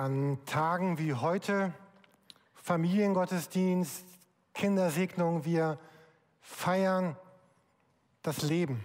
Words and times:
An 0.00 0.38
Tagen 0.46 0.96
wie 0.96 1.12
heute, 1.12 1.74
Familiengottesdienst, 2.54 4.02
Kindersegnung, 4.54 5.44
wir 5.44 5.78
feiern 6.40 7.16
das 8.22 8.40
Leben. 8.40 8.82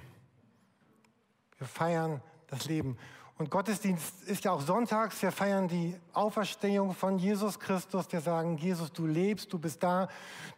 Wir 1.58 1.68
feiern 1.68 2.22
das 2.48 2.66
Leben. 2.66 2.98
Und 3.38 3.50
Gottesdienst 3.50 4.24
ist 4.24 4.44
ja 4.44 4.52
auch 4.52 4.60
sonntags. 4.60 5.22
Wir 5.22 5.32
feiern 5.32 5.70
die 5.70 5.96
Auferstehung 6.12 6.94
von 6.94 7.18
Jesus 7.18 7.62
Christus. 7.62 8.12
Wir 8.12 8.20
sagen, 8.20 8.58
Jesus, 8.58 8.92
du 8.92 9.08
lebst, 9.08 9.54
du 9.54 9.58
bist 9.58 9.84
da, 9.84 10.10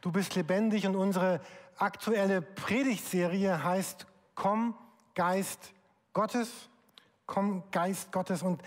du 0.02 0.12
bist 0.12 0.34
lebendig. 0.34 0.88
Und 0.88 0.96
unsere 0.96 1.40
aktuelle 1.78 2.42
Predigtserie 2.42 3.64
heißt 3.64 4.08
Komm, 4.34 4.74
Geist 5.14 5.72
Gottes. 6.14 6.50
Komm, 7.28 7.62
Geist 7.70 8.12
Gottes. 8.12 8.42
Und 8.42 8.64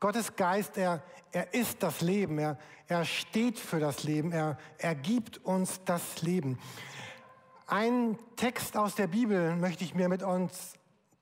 Gottes 0.00 0.34
Geist, 0.34 0.78
er, 0.78 1.02
er 1.30 1.52
ist 1.52 1.82
das 1.82 2.00
Leben, 2.00 2.38
er, 2.38 2.58
er 2.88 3.04
steht 3.04 3.58
für 3.58 3.78
das 3.78 4.02
Leben, 4.02 4.32
er, 4.32 4.56
er 4.78 4.94
gibt 4.94 5.44
uns 5.44 5.84
das 5.84 6.22
Leben. 6.22 6.58
Ein 7.66 8.18
Text 8.34 8.78
aus 8.78 8.94
der 8.94 9.08
Bibel 9.08 9.54
möchte 9.56 9.84
ich 9.84 9.94
mir 9.94 10.08
mit 10.08 10.22
uns 10.22 10.72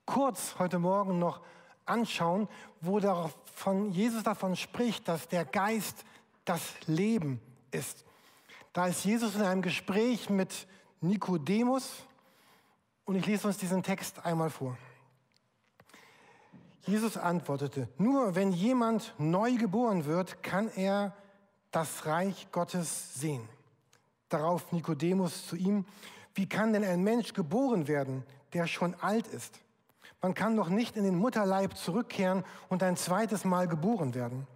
kurz 0.07 0.55
heute 0.61 0.79
Morgen 0.79 1.19
noch 1.19 1.41
anschauen, 1.87 2.49
wo 2.81 3.01
von 3.53 3.91
Jesus 3.91 4.23
davon 4.23 4.55
spricht, 4.55 5.09
dass 5.09 5.27
der 5.27 5.45
Geist 5.45 6.05
das 6.45 6.63
Leben 6.87 7.41
ist. 7.73 8.05
Da 8.73 8.87
ist 8.87 9.05
Jesus 9.05 9.35
in 9.35 9.43
einem 9.43 9.63
Gespräch 9.63 10.31
mit 10.31 10.69
Nikodemus 11.01 12.07
und 13.05 13.17
ich 13.17 13.27
lese 13.27 13.49
uns 13.49 13.59
diesen 13.59 13.83
Text 13.83 14.25
einmal 14.25 14.51
vor. 14.51 14.79
Jesus 16.89 17.19
antwortete, 17.19 17.87
nur 17.99 18.35
wenn 18.35 18.51
jemand 18.51 19.15
neu 19.19 19.57
geboren 19.57 20.07
wird, 20.07 20.43
kann 20.43 20.71
er 20.75 21.13
das 21.71 22.07
Reich 22.07 22.49
Gottes 22.51 23.15
sehen. 23.15 23.47
Darauf 24.31 24.73
Nikodemus 24.73 25.47
zu 25.47 25.57
ihm, 25.57 25.85
wie 26.35 26.49
kann 26.49 26.73
denn 26.73 26.85
ein 26.85 27.03
Mensch 27.05 27.35
geboren 27.35 27.89
werden, 27.89 28.25
der 28.55 28.67
schon 28.67 28.95
alt 29.03 29.27
ist? 29.27 29.61
Man 30.23 30.33
kann 30.33 30.57
doch 30.57 30.71
nicht 30.71 30.97
in 30.97 31.05
den 31.05 31.17
Mutterleib 31.17 31.77
zurückkehren 31.77 32.43
und 32.71 32.83
ein 32.83 32.97
zweites 32.97 33.45
Mal 33.45 33.69
geboren 33.69 34.15
werden. 34.15 34.47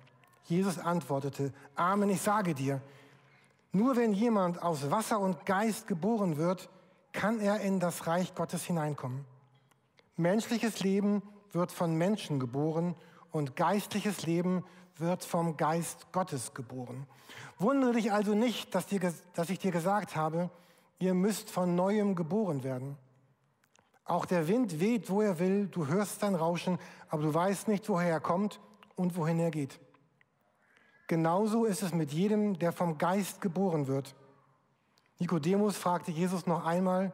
Jesus 0.44 0.78
antwortete, 0.78 1.52
Amen, 1.74 2.08
ich 2.08 2.22
sage 2.22 2.54
dir, 2.54 2.80
nur 3.72 3.96
wenn 3.96 4.14
jemand 4.14 4.62
aus 4.62 4.90
Wasser 4.90 5.20
und 5.20 5.44
Geist 5.44 5.86
geboren 5.86 6.38
wird, 6.38 6.70
kann 7.12 7.40
er 7.40 7.60
in 7.60 7.78
das 7.78 8.06
Reich 8.06 8.34
Gottes 8.34 8.64
hineinkommen. 8.64 9.26
Menschliches 10.16 10.80
Leben 10.80 11.22
wird 11.52 11.72
von 11.72 11.94
Menschen 11.96 12.40
geboren 12.40 12.94
und 13.30 13.56
geistliches 13.56 14.26
Leben 14.26 14.64
wird 14.96 15.24
vom 15.24 15.56
Geist 15.56 16.12
Gottes 16.12 16.54
geboren. 16.54 17.06
Wundere 17.58 17.92
dich 17.92 18.12
also 18.12 18.34
nicht, 18.34 18.74
dass, 18.74 18.86
dir, 18.86 19.12
dass 19.34 19.50
ich 19.50 19.58
dir 19.58 19.70
gesagt 19.70 20.16
habe, 20.16 20.50
ihr 20.98 21.14
müsst 21.14 21.50
von 21.50 21.74
neuem 21.74 22.14
geboren 22.14 22.62
werden. 22.62 22.96
Auch 24.04 24.26
der 24.26 24.48
Wind 24.48 24.80
weht, 24.80 25.10
wo 25.10 25.22
er 25.22 25.38
will, 25.38 25.68
du 25.68 25.86
hörst 25.86 26.20
sein 26.20 26.34
Rauschen, 26.34 26.78
aber 27.08 27.22
du 27.22 27.32
weißt 27.32 27.68
nicht, 27.68 27.88
woher 27.88 28.10
er 28.10 28.20
kommt 28.20 28.60
und 28.96 29.16
wohin 29.16 29.38
er 29.38 29.50
geht. 29.50 29.80
Genauso 31.06 31.64
ist 31.64 31.82
es 31.82 31.92
mit 31.92 32.12
jedem, 32.12 32.58
der 32.58 32.72
vom 32.72 32.98
Geist 32.98 33.40
geboren 33.40 33.86
wird. 33.86 34.14
Nikodemus 35.18 35.76
fragte 35.76 36.10
Jesus 36.10 36.46
noch 36.46 36.64
einmal, 36.64 37.12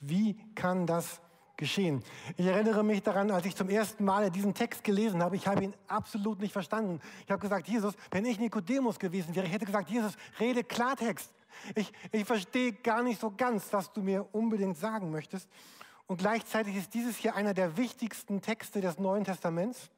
wie 0.00 0.34
kann 0.54 0.86
das 0.86 1.20
geschehen. 1.56 2.02
Ich 2.36 2.46
erinnere 2.46 2.82
mich 2.84 3.02
daran, 3.02 3.30
als 3.30 3.46
ich 3.46 3.56
zum 3.56 3.70
ersten 3.70 4.04
Mal 4.04 4.30
diesen 4.30 4.54
Text 4.54 4.84
gelesen 4.84 5.22
habe, 5.22 5.36
ich 5.36 5.46
habe 5.46 5.64
ihn 5.64 5.74
absolut 5.88 6.40
nicht 6.40 6.52
verstanden. 6.52 7.00
Ich 7.24 7.30
habe 7.30 7.40
gesagt, 7.40 7.68
Jesus, 7.68 7.94
wenn 8.10 8.24
ich 8.24 8.38
Nikodemus 8.38 8.98
gewesen 8.98 9.34
wäre, 9.34 9.46
ich 9.46 9.52
hätte 9.52 9.66
gesagt, 9.66 9.88
Jesus, 9.90 10.16
rede 10.38 10.64
Klartext. 10.64 11.32
Ich, 11.74 11.92
ich 12.12 12.24
verstehe 12.24 12.72
gar 12.72 13.02
nicht 13.02 13.20
so 13.20 13.32
ganz, 13.34 13.72
was 13.72 13.92
du 13.92 14.02
mir 14.02 14.26
unbedingt 14.32 14.76
sagen 14.76 15.10
möchtest. 15.10 15.48
Und 16.06 16.18
gleichzeitig 16.18 16.76
ist 16.76 16.94
dieses 16.94 17.16
hier 17.16 17.34
einer 17.34 17.54
der 17.54 17.76
wichtigsten 17.76 18.40
Texte 18.40 18.80
des 18.80 18.98
Neuen 18.98 19.24
Testaments. 19.24 19.90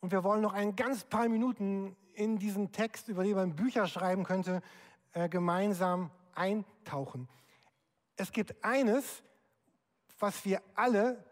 Und 0.00 0.12
wir 0.12 0.24
wollen 0.24 0.42
noch 0.42 0.52
ein 0.52 0.76
ganz 0.76 1.04
paar 1.04 1.28
Minuten 1.28 1.96
in 2.14 2.38
diesen 2.38 2.72
Text, 2.72 3.08
über 3.08 3.24
den 3.24 3.36
man 3.36 3.56
Bücher 3.56 3.86
schreiben 3.86 4.24
könnte, 4.24 4.60
äh, 5.12 5.28
gemeinsam 5.28 6.10
eintauchen. 6.34 7.28
Es 8.16 8.32
gibt 8.32 8.62
eines, 8.62 9.22
was 10.22 10.44
wir 10.44 10.62
alle 10.76 11.22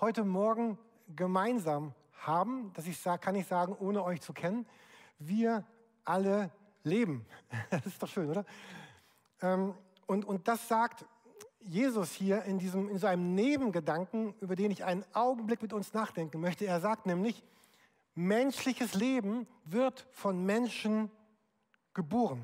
heute 0.00 0.24
Morgen 0.24 0.76
gemeinsam 1.14 1.94
haben, 2.14 2.72
das 2.74 2.88
ich 2.88 3.00
kann 3.20 3.36
ich 3.36 3.46
sagen, 3.46 3.76
ohne 3.78 4.02
euch 4.02 4.20
zu 4.22 4.32
kennen. 4.32 4.66
Wir 5.20 5.64
alle 6.04 6.50
leben. 6.82 7.24
Das 7.70 7.86
ist 7.86 8.02
doch 8.02 8.08
schön, 8.08 8.28
oder? 8.28 8.44
Ähm, 9.40 9.74
und, 10.06 10.24
und 10.24 10.48
das 10.48 10.66
sagt 10.66 11.06
Jesus 11.60 12.10
hier 12.10 12.42
in, 12.42 12.58
diesem, 12.58 12.88
in 12.88 12.98
so 12.98 13.06
einem 13.06 13.36
Nebengedanken, 13.36 14.34
über 14.40 14.56
den 14.56 14.72
ich 14.72 14.84
einen 14.84 15.04
Augenblick 15.12 15.62
mit 15.62 15.72
uns 15.72 15.94
nachdenken 15.94 16.40
möchte. 16.40 16.66
Er 16.66 16.80
sagt 16.80 17.06
nämlich, 17.06 17.40
menschliches 18.16 18.94
Leben 18.94 19.46
wird 19.64 20.08
von 20.10 20.44
Menschen 20.44 21.08
geboren. 21.94 22.42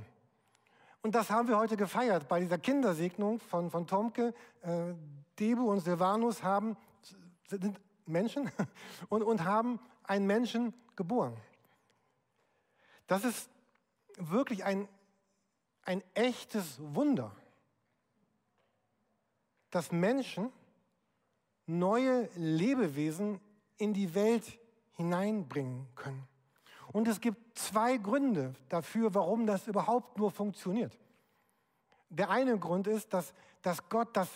Und 1.02 1.16
das 1.16 1.30
haben 1.30 1.48
wir 1.48 1.58
heute 1.58 1.76
gefeiert 1.76 2.28
bei 2.28 2.38
dieser 2.38 2.58
Kindersegnung 2.58 3.40
von, 3.40 3.72
von 3.72 3.88
Tomke. 3.88 4.32
Äh, 4.62 4.94
Debu 5.40 5.70
und 5.70 5.80
Silvanus 5.80 6.42
haben, 6.42 6.76
sind 7.48 7.80
Menschen 8.06 8.50
und, 9.08 9.22
und 9.22 9.44
haben 9.44 9.80
einen 10.04 10.26
Menschen 10.26 10.74
geboren. 10.96 11.36
Das 13.06 13.24
ist 13.24 13.48
wirklich 14.16 14.64
ein, 14.64 14.88
ein 15.82 16.02
echtes 16.14 16.78
Wunder, 16.94 17.34
dass 19.70 19.90
Menschen 19.90 20.52
neue 21.66 22.28
Lebewesen 22.34 23.40
in 23.78 23.94
die 23.94 24.14
Welt 24.14 24.58
hineinbringen 24.92 25.88
können. 25.94 26.26
Und 26.92 27.06
es 27.06 27.20
gibt 27.20 27.56
zwei 27.56 27.96
Gründe 27.96 28.54
dafür, 28.68 29.14
warum 29.14 29.46
das 29.46 29.68
überhaupt 29.68 30.18
nur 30.18 30.30
funktioniert. 30.30 30.98
Der 32.08 32.30
eine 32.30 32.58
Grund 32.58 32.88
ist, 32.88 33.14
dass, 33.14 33.32
dass 33.62 33.88
Gott 33.88 34.16
das 34.16 34.28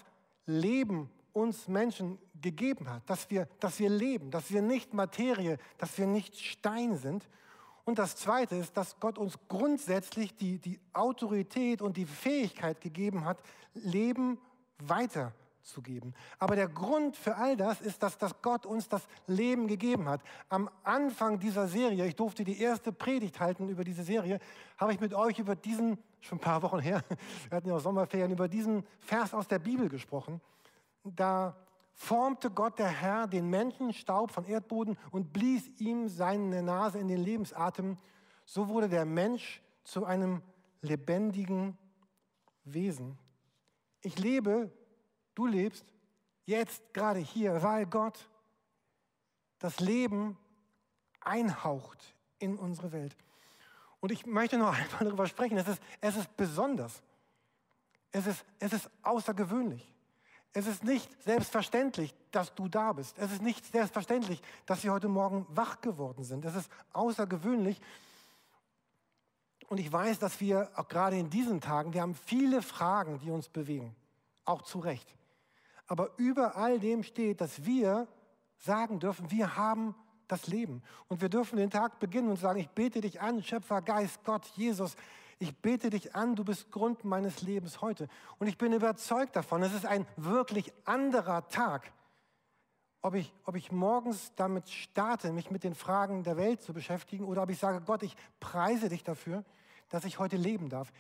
Leben 0.47 1.11
uns 1.33 1.69
Menschen 1.69 2.19
gegeben 2.41 2.89
hat, 2.89 3.09
dass 3.09 3.31
wir, 3.31 3.49
dass 3.61 3.79
wir 3.79 3.91
leben, 3.91 4.31
dass 4.31 4.51
wir 4.51 4.63
nicht 4.63 4.95
Materie, 4.95 5.59
dass 5.79 5.99
wir 5.99 6.07
nicht 6.07 6.39
Stein 6.39 6.97
sind. 6.97 7.29
Und 7.85 7.99
das 7.99 8.17
Zweite 8.17 8.57
ist, 8.57 8.77
dass 8.77 8.99
Gott 9.01 9.19
uns 9.19 9.39
grundsätzlich 9.49 10.37
die, 10.37 10.59
die 10.59 10.81
Autorität 10.93 11.83
und 11.83 11.97
die 11.97 12.07
Fähigkeit 12.07 12.81
gegeben 12.81 13.25
hat, 13.25 13.39
Leben 13.75 14.39
weiter 14.79 15.35
zu 15.65 15.83
geben. 15.83 16.15
Aber 16.39 16.57
der 16.57 16.69
Grund 16.69 17.17
für 17.17 17.37
all 17.37 17.57
das 17.57 17.81
ist, 17.81 18.03
dass, 18.03 18.19
dass 18.19 18.41
Gott 18.43 18.67
uns 18.67 18.89
das 18.89 19.03
Leben 19.27 19.67
gegeben 19.67 20.09
hat. 20.09 20.21
Am 20.49 20.71
Anfang 20.83 21.39
dieser 21.41 21.67
Serie, 21.69 22.07
ich 22.07 22.17
durfte 22.17 22.45
die 22.45 22.61
erste 22.61 22.93
Predigt 22.93 23.41
halten 23.41 23.69
über 23.69 23.83
diese 23.83 24.05
Serie, 24.05 24.39
habe 24.79 24.93
ich 24.93 25.01
mit 25.01 25.15
euch 25.15 25.39
über 25.39 25.57
diesen, 25.57 25.99
schon 26.25 26.39
ein 26.39 26.41
paar 26.41 26.63
Wochen 26.63 26.81
her, 26.81 27.03
wir 27.49 27.57
hatten 27.57 27.69
ja 27.69 27.77
auch 27.77 27.81
Sommerferien, 27.81 28.31
über 28.31 28.49
diesen 28.49 28.85
Vers 29.01 29.35
aus 29.35 29.49
der 29.49 29.59
Bibel 29.59 29.89
gesprochen. 29.89 30.41
Da 31.05 31.57
formte 31.93 32.51
Gott 32.51 32.79
der 32.79 32.89
Herr 32.89 33.27
den 33.27 33.51
Menschenstaub 33.51 34.31
von 34.31 34.45
Erdboden 34.45 34.97
und 35.11 35.33
blies 35.33 35.69
ihm 35.79 36.09
seine 36.09 36.63
Nase 36.63 36.99
in 36.99 37.09
den 37.09 37.23
Lebensatem. 37.23 37.99
So 38.45 38.69
wurde 38.69 38.89
der 38.89 39.05
Mensch 39.05 39.63
zu 39.85 40.05
einem 40.05 40.43
lebendigen 40.81 41.77
Wesen. 42.65 43.19
Ich 44.01 44.19
lebe 44.19 44.71
Du 45.35 45.47
lebst 45.47 45.85
jetzt 46.45 46.95
gerade 46.95 47.19
hier, 47.19 47.63
weil 47.63 47.87
Gott 47.87 48.29
das 49.59 49.81
Leben 49.81 50.39
einhaucht 51.21 52.15
in 52.39 52.57
unsere 52.57 52.93
Welt. 52.93 53.17
Und 54.05 54.13
ich 54.13 54.27
möchte 54.27 54.59
noch 54.59 54.75
einmal 54.75 55.05
darüber 55.05 55.27
sprechen. 55.27 55.57
Es 55.57 55.67
ist, 55.67 55.81
es 56.03 56.15
ist 56.15 56.37
besonders. 56.37 57.03
Es 58.13 58.27
ist, 58.27 58.45
es 58.59 58.75
ist 58.75 58.91
außergewöhnlich. 59.03 59.91
Es 60.53 60.67
ist 60.67 60.85
nicht 60.85 61.11
selbstverständlich, 61.23 62.15
dass 62.31 62.55
du 62.55 62.69
da 62.69 62.93
bist. 62.93 63.17
Es 63.19 63.33
ist 63.33 63.41
nicht 63.41 63.65
selbstverständlich, 63.65 64.43
dass 64.67 64.85
wir 64.85 64.93
heute 64.93 65.09
Morgen 65.09 65.47
wach 65.49 65.81
geworden 65.81 66.23
sind. 66.23 66.45
Es 66.45 66.55
ist 66.55 66.71
außergewöhnlich. 66.93 67.81
Und 69.69 69.79
ich 69.79 69.91
weiß, 69.91 70.19
dass 70.19 70.39
wir 70.39 70.71
auch 70.75 70.89
gerade 70.89 71.17
in 71.17 71.31
diesen 71.31 71.63
Tagen, 71.63 71.95
wir 71.95 72.03
haben 72.03 72.15
viele 72.15 72.61
Fragen, 72.61 73.21
die 73.21 73.31
uns 73.31 73.49
bewegen. 73.49 73.97
Auch 74.45 74.61
zu 74.61 74.81
Recht. 74.81 75.17
Aber 75.87 76.11
über 76.19 76.57
all 76.57 76.79
dem 76.79 77.05
steht, 77.05 77.41
dass 77.41 77.65
wir 77.65 78.07
sagen 78.59 79.01
dürfen, 79.01 79.31
wir 79.31 79.57
haben 79.57 79.95
das 80.35 80.47
Leben. 80.49 80.83
Und 81.09 81.21
wir 81.21 81.29
dürfen 81.29 81.57
den 81.57 81.71
Tag 81.71 81.99
beginnen 82.01 82.29
und 82.29 82.39
sagen, 82.39 82.61
ich 82.61 82.71
bete 82.71 83.01
dich 83.01 83.21
an, 83.21 83.43
Schöpfer, 83.43 83.83
Geist, 83.83 84.25
Gott, 84.25 84.45
Jesus, 84.57 84.97
ich 85.39 85.57
bete 85.57 85.91
dich 85.91 86.15
an, 86.15 86.37
du 86.37 86.45
bist 86.45 86.71
Grund 86.71 87.05
meines 87.05 87.43
Lebens 87.43 87.81
heute. 87.81 88.09
Und 88.39 88.47
ich 88.47 88.57
bin 88.57 88.73
überzeugt 88.73 89.37
davon, 89.37 89.63
es 89.63 89.75
ist 89.75 89.87
ein 89.87 90.07
wirklich 90.17 90.73
anderer 90.85 91.49
Tag. 91.49 91.93
ob 93.05 93.15
ich, 93.15 93.35
ob 93.45 93.55
ich 93.55 93.71
morgens 93.71 94.33
damit 94.35 94.71
starte, 94.71 95.31
mich 95.31 95.51
mit 95.51 95.63
den 95.63 95.75
Fragen 95.75 96.23
der 96.23 96.39
Welt 96.39 96.63
zu 96.63 96.73
beschäftigen 96.73 97.25
oder 97.25 97.43
ob 97.43 97.51
ich 97.51 97.59
sage, 97.59 97.83
Gott, 97.83 98.03
ich 98.03 98.17
preise 98.41 98.89
dich 98.89 99.05
dafür, 99.05 99.45
dass 99.91 100.07
ich 100.07 100.19
heute 100.19 100.39
leben 100.39 100.71
darf. 100.71 100.91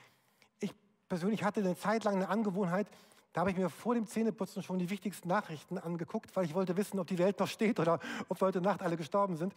Ich 0.60 0.74
persönlich 1.08 1.44
hatte 1.44 1.60
eine 1.60 1.76
Zeit 1.76 2.04
lang 2.04 2.16
eine 2.16 2.28
Angewohnheit, 2.28 2.88
da 3.34 3.40
habe 3.40 3.50
ich 3.50 3.56
mir 3.56 3.68
vor 3.68 3.94
dem 3.94 4.06
Zähneputzen 4.06 4.62
schon 4.62 4.78
die 4.78 4.88
wichtigsten 4.88 5.28
Nachrichten 5.28 5.76
angeguckt, 5.76 6.34
weil 6.36 6.44
ich 6.44 6.54
wollte 6.54 6.76
wissen, 6.76 7.00
ob 7.00 7.08
die 7.08 7.18
Welt 7.18 7.40
noch 7.40 7.48
steht 7.48 7.80
oder 7.80 7.98
ob 8.28 8.40
heute 8.40 8.60
Nacht 8.60 8.80
alle 8.80 8.96
gestorben 8.96 9.36
sind. 9.36 9.52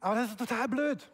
Aber 0.00 0.16
das 0.16 0.28
ist 0.28 0.38
total 0.38 0.68
blöd. 0.68 1.10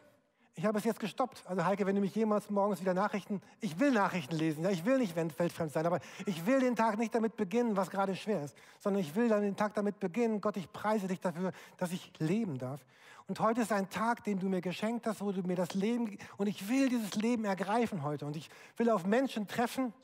Ich 0.56 0.66
habe 0.66 0.76
es 0.78 0.84
jetzt 0.84 0.98
gestoppt. 0.98 1.44
Also 1.46 1.64
Heike, 1.64 1.86
wenn 1.86 1.94
du 1.94 2.00
mich 2.00 2.12
jemals 2.14 2.50
morgens 2.50 2.80
wieder 2.80 2.92
Nachrichten, 2.92 3.40
ich 3.60 3.78
will 3.78 3.92
Nachrichten 3.92 4.34
lesen, 4.34 4.64
ja, 4.64 4.70
ich 4.70 4.84
will 4.84 4.98
nicht 4.98 5.14
weltfremd 5.14 5.72
sein, 5.72 5.86
aber 5.86 6.00
ich 6.26 6.44
will 6.44 6.58
den 6.58 6.74
Tag 6.74 6.98
nicht 6.98 7.14
damit 7.14 7.36
beginnen, 7.36 7.76
was 7.76 7.88
gerade 7.88 8.16
schwer 8.16 8.42
ist, 8.42 8.56
sondern 8.80 9.00
ich 9.00 9.14
will 9.14 9.28
dann 9.28 9.42
den 9.42 9.56
Tag 9.56 9.74
damit 9.74 10.00
beginnen, 10.00 10.40
Gott, 10.40 10.56
ich 10.56 10.70
preise 10.72 11.06
dich 11.06 11.20
dafür, 11.20 11.52
dass 11.76 11.92
ich 11.92 12.12
leben 12.18 12.58
darf. 12.58 12.84
Und 13.28 13.38
heute 13.38 13.60
ist 13.60 13.70
ein 13.70 13.88
Tag, 13.90 14.24
den 14.24 14.40
du 14.40 14.48
mir 14.48 14.60
geschenkt 14.60 15.06
hast, 15.06 15.20
wo 15.20 15.30
du 15.30 15.42
mir 15.42 15.56
das 15.56 15.74
Leben, 15.74 16.18
und 16.36 16.48
ich 16.48 16.68
will 16.68 16.88
dieses 16.88 17.14
Leben 17.14 17.44
ergreifen 17.44 18.02
heute. 18.02 18.26
Und 18.26 18.36
ich 18.36 18.50
will 18.76 18.90
auf 18.90 19.06
Menschen 19.06 19.46
treffen, 19.46 19.94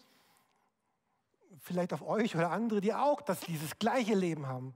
vielleicht 1.60 1.92
auf 1.92 2.02
euch 2.02 2.34
oder 2.34 2.50
andere, 2.50 2.80
die 2.80 2.94
auch 2.94 3.20
das, 3.20 3.40
dieses 3.40 3.78
gleiche 3.78 4.14
Leben 4.14 4.46
haben. 4.46 4.74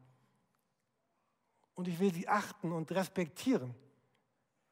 Und 1.74 1.88
ich 1.88 1.98
will 1.98 2.12
sie 2.12 2.28
achten 2.28 2.72
und 2.72 2.90
respektieren, 2.92 3.74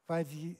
weil 0.06 0.26
sie 0.26 0.58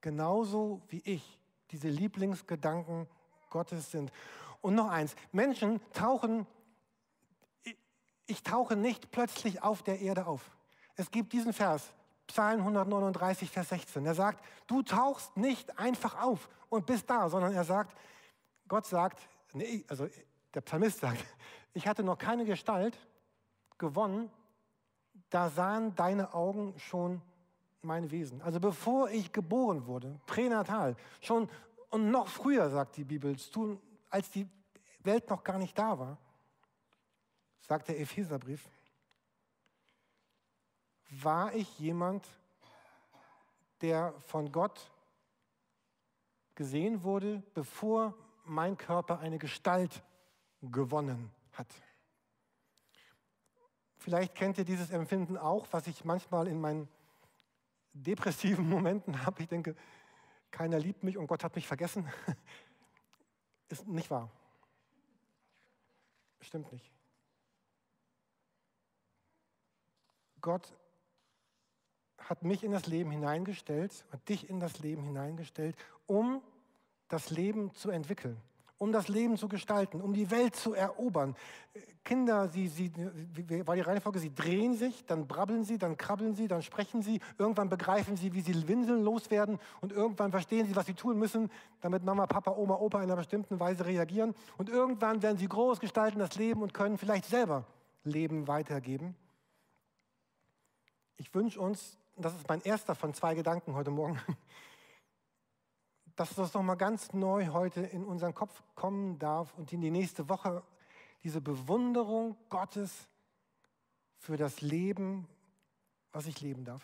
genauso 0.00 0.82
wie 0.88 1.00
ich 1.04 1.38
diese 1.70 1.88
Lieblingsgedanken 1.88 3.06
Gottes 3.50 3.90
sind. 3.90 4.12
Und 4.60 4.74
noch 4.74 4.88
eins, 4.88 5.14
Menschen 5.32 5.80
tauchen, 5.92 6.46
ich 8.26 8.42
tauche 8.42 8.76
nicht 8.76 9.10
plötzlich 9.10 9.62
auf 9.62 9.82
der 9.82 10.00
Erde 10.00 10.26
auf. 10.26 10.50
Es 10.96 11.10
gibt 11.10 11.32
diesen 11.32 11.52
Vers, 11.52 11.92
Psalm 12.26 12.60
139, 12.60 13.50
Vers 13.50 13.70
16. 13.70 14.04
Er 14.04 14.14
sagt, 14.14 14.44
du 14.66 14.82
tauchst 14.82 15.36
nicht 15.36 15.78
einfach 15.78 16.20
auf 16.20 16.48
und 16.68 16.86
bist 16.86 17.08
da, 17.08 17.28
sondern 17.30 17.54
er 17.54 17.64
sagt, 17.64 17.96
Gott 18.66 18.84
sagt, 18.84 19.26
nee, 19.54 19.84
also 19.88 20.08
der 20.54 20.60
Psalmist 20.60 21.00
sagt, 21.00 21.24
ich 21.74 21.86
hatte 21.86 22.02
noch 22.02 22.18
keine 22.18 22.44
Gestalt 22.44 22.98
gewonnen, 23.78 24.30
da 25.30 25.50
sahen 25.50 25.94
deine 25.94 26.34
Augen 26.34 26.78
schon 26.78 27.22
mein 27.82 28.10
Wesen. 28.10 28.42
Also 28.42 28.60
bevor 28.60 29.10
ich 29.10 29.32
geboren 29.32 29.86
wurde, 29.86 30.20
pränatal, 30.26 30.96
schon 31.20 31.48
und 31.90 32.10
noch 32.10 32.28
früher, 32.28 32.68
sagt 32.70 32.96
die 32.96 33.04
Bibel, 33.04 33.36
als 34.10 34.30
die 34.30 34.48
Welt 35.00 35.30
noch 35.30 35.42
gar 35.42 35.58
nicht 35.58 35.78
da 35.78 35.98
war, 35.98 36.18
sagt 37.60 37.88
der 37.88 38.00
Epheserbrief, 38.00 38.68
war 41.10 41.54
ich 41.54 41.78
jemand, 41.78 42.26
der 43.80 44.12
von 44.20 44.52
Gott 44.52 44.90
gesehen 46.54 47.02
wurde, 47.04 47.42
bevor 47.54 48.14
mein 48.44 48.76
Körper 48.76 49.20
eine 49.20 49.38
Gestalt 49.38 50.02
gewonnen 50.62 51.30
hat. 51.52 51.66
Vielleicht 53.96 54.34
kennt 54.34 54.58
ihr 54.58 54.64
dieses 54.64 54.90
Empfinden 54.90 55.36
auch, 55.36 55.66
was 55.70 55.86
ich 55.86 56.04
manchmal 56.04 56.46
in 56.46 56.60
meinen 56.60 56.88
depressiven 57.92 58.68
Momenten 58.68 59.24
habe. 59.26 59.42
Ich 59.42 59.48
denke, 59.48 59.76
keiner 60.50 60.78
liebt 60.78 61.02
mich 61.02 61.18
und 61.18 61.26
Gott 61.26 61.44
hat 61.44 61.54
mich 61.56 61.66
vergessen. 61.66 62.10
Ist 63.68 63.86
nicht 63.86 64.10
wahr. 64.10 64.30
Stimmt 66.40 66.72
nicht. 66.72 66.90
Gott 70.40 70.72
hat 72.18 72.42
mich 72.44 72.62
in 72.62 72.72
das 72.72 72.86
Leben 72.86 73.10
hineingestellt 73.10 74.04
und 74.12 74.26
dich 74.28 74.48
in 74.48 74.60
das 74.60 74.78
Leben 74.78 75.02
hineingestellt, 75.02 75.76
um 76.06 76.42
das 77.08 77.30
Leben 77.30 77.74
zu 77.74 77.90
entwickeln 77.90 78.40
um 78.78 78.92
das 78.92 79.08
Leben 79.08 79.36
zu 79.36 79.48
gestalten, 79.48 80.00
um 80.00 80.14
die 80.14 80.30
Welt 80.30 80.54
zu 80.54 80.72
erobern. 80.72 81.34
Kinder, 82.04 82.48
sie, 82.48 82.68
sie, 82.68 82.90
war 83.66 83.74
die 83.74 83.82
Reihenfolge, 83.82 84.18
sie 84.18 84.34
drehen 84.34 84.74
sich, 84.74 85.04
dann 85.04 85.26
brabbeln 85.26 85.64
sie, 85.64 85.76
dann 85.76 85.96
krabbeln 85.96 86.34
sie, 86.34 86.48
dann 86.48 86.62
sprechen 86.62 87.02
sie, 87.02 87.20
irgendwann 87.36 87.68
begreifen 87.68 88.16
sie, 88.16 88.32
wie 88.32 88.40
sie 88.40 88.66
Winseln 88.66 89.02
loswerden 89.02 89.58
und 89.80 89.92
irgendwann 89.92 90.30
verstehen 90.30 90.66
sie, 90.66 90.74
was 90.74 90.86
sie 90.86 90.94
tun 90.94 91.18
müssen, 91.18 91.50
damit 91.80 92.04
Mama, 92.04 92.26
Papa, 92.26 92.52
Oma, 92.52 92.76
Opa 92.76 92.98
in 92.98 93.04
einer 93.04 93.16
bestimmten 93.16 93.60
Weise 93.60 93.84
reagieren. 93.84 94.34
Und 94.56 94.70
irgendwann 94.70 95.22
werden 95.22 95.36
sie 95.36 95.48
groß 95.48 95.80
gestalten 95.80 96.18
das 96.18 96.36
Leben 96.36 96.62
und 96.62 96.72
können 96.72 96.96
vielleicht 96.96 97.26
selber 97.26 97.66
Leben 98.04 98.48
weitergeben. 98.48 99.14
Ich 101.16 101.34
wünsche 101.34 101.60
uns, 101.60 101.98
das 102.16 102.34
ist 102.34 102.48
mein 102.48 102.62
erster 102.62 102.94
von 102.94 103.12
zwei 103.12 103.34
Gedanken 103.34 103.74
heute 103.74 103.90
Morgen, 103.90 104.18
dass 106.18 106.34
das 106.34 106.52
nochmal 106.52 106.76
ganz 106.76 107.12
neu 107.12 107.46
heute 107.48 107.80
in 107.80 108.04
unseren 108.04 108.34
Kopf 108.34 108.64
kommen 108.74 109.20
darf 109.20 109.54
und 109.56 109.72
in 109.72 109.80
die 109.80 109.92
nächste 109.92 110.28
Woche 110.28 110.64
diese 111.22 111.40
Bewunderung 111.40 112.36
Gottes 112.48 113.06
für 114.16 114.36
das 114.36 114.60
Leben, 114.60 115.28
was 116.10 116.26
ich 116.26 116.40
leben 116.40 116.64
darf. 116.64 116.82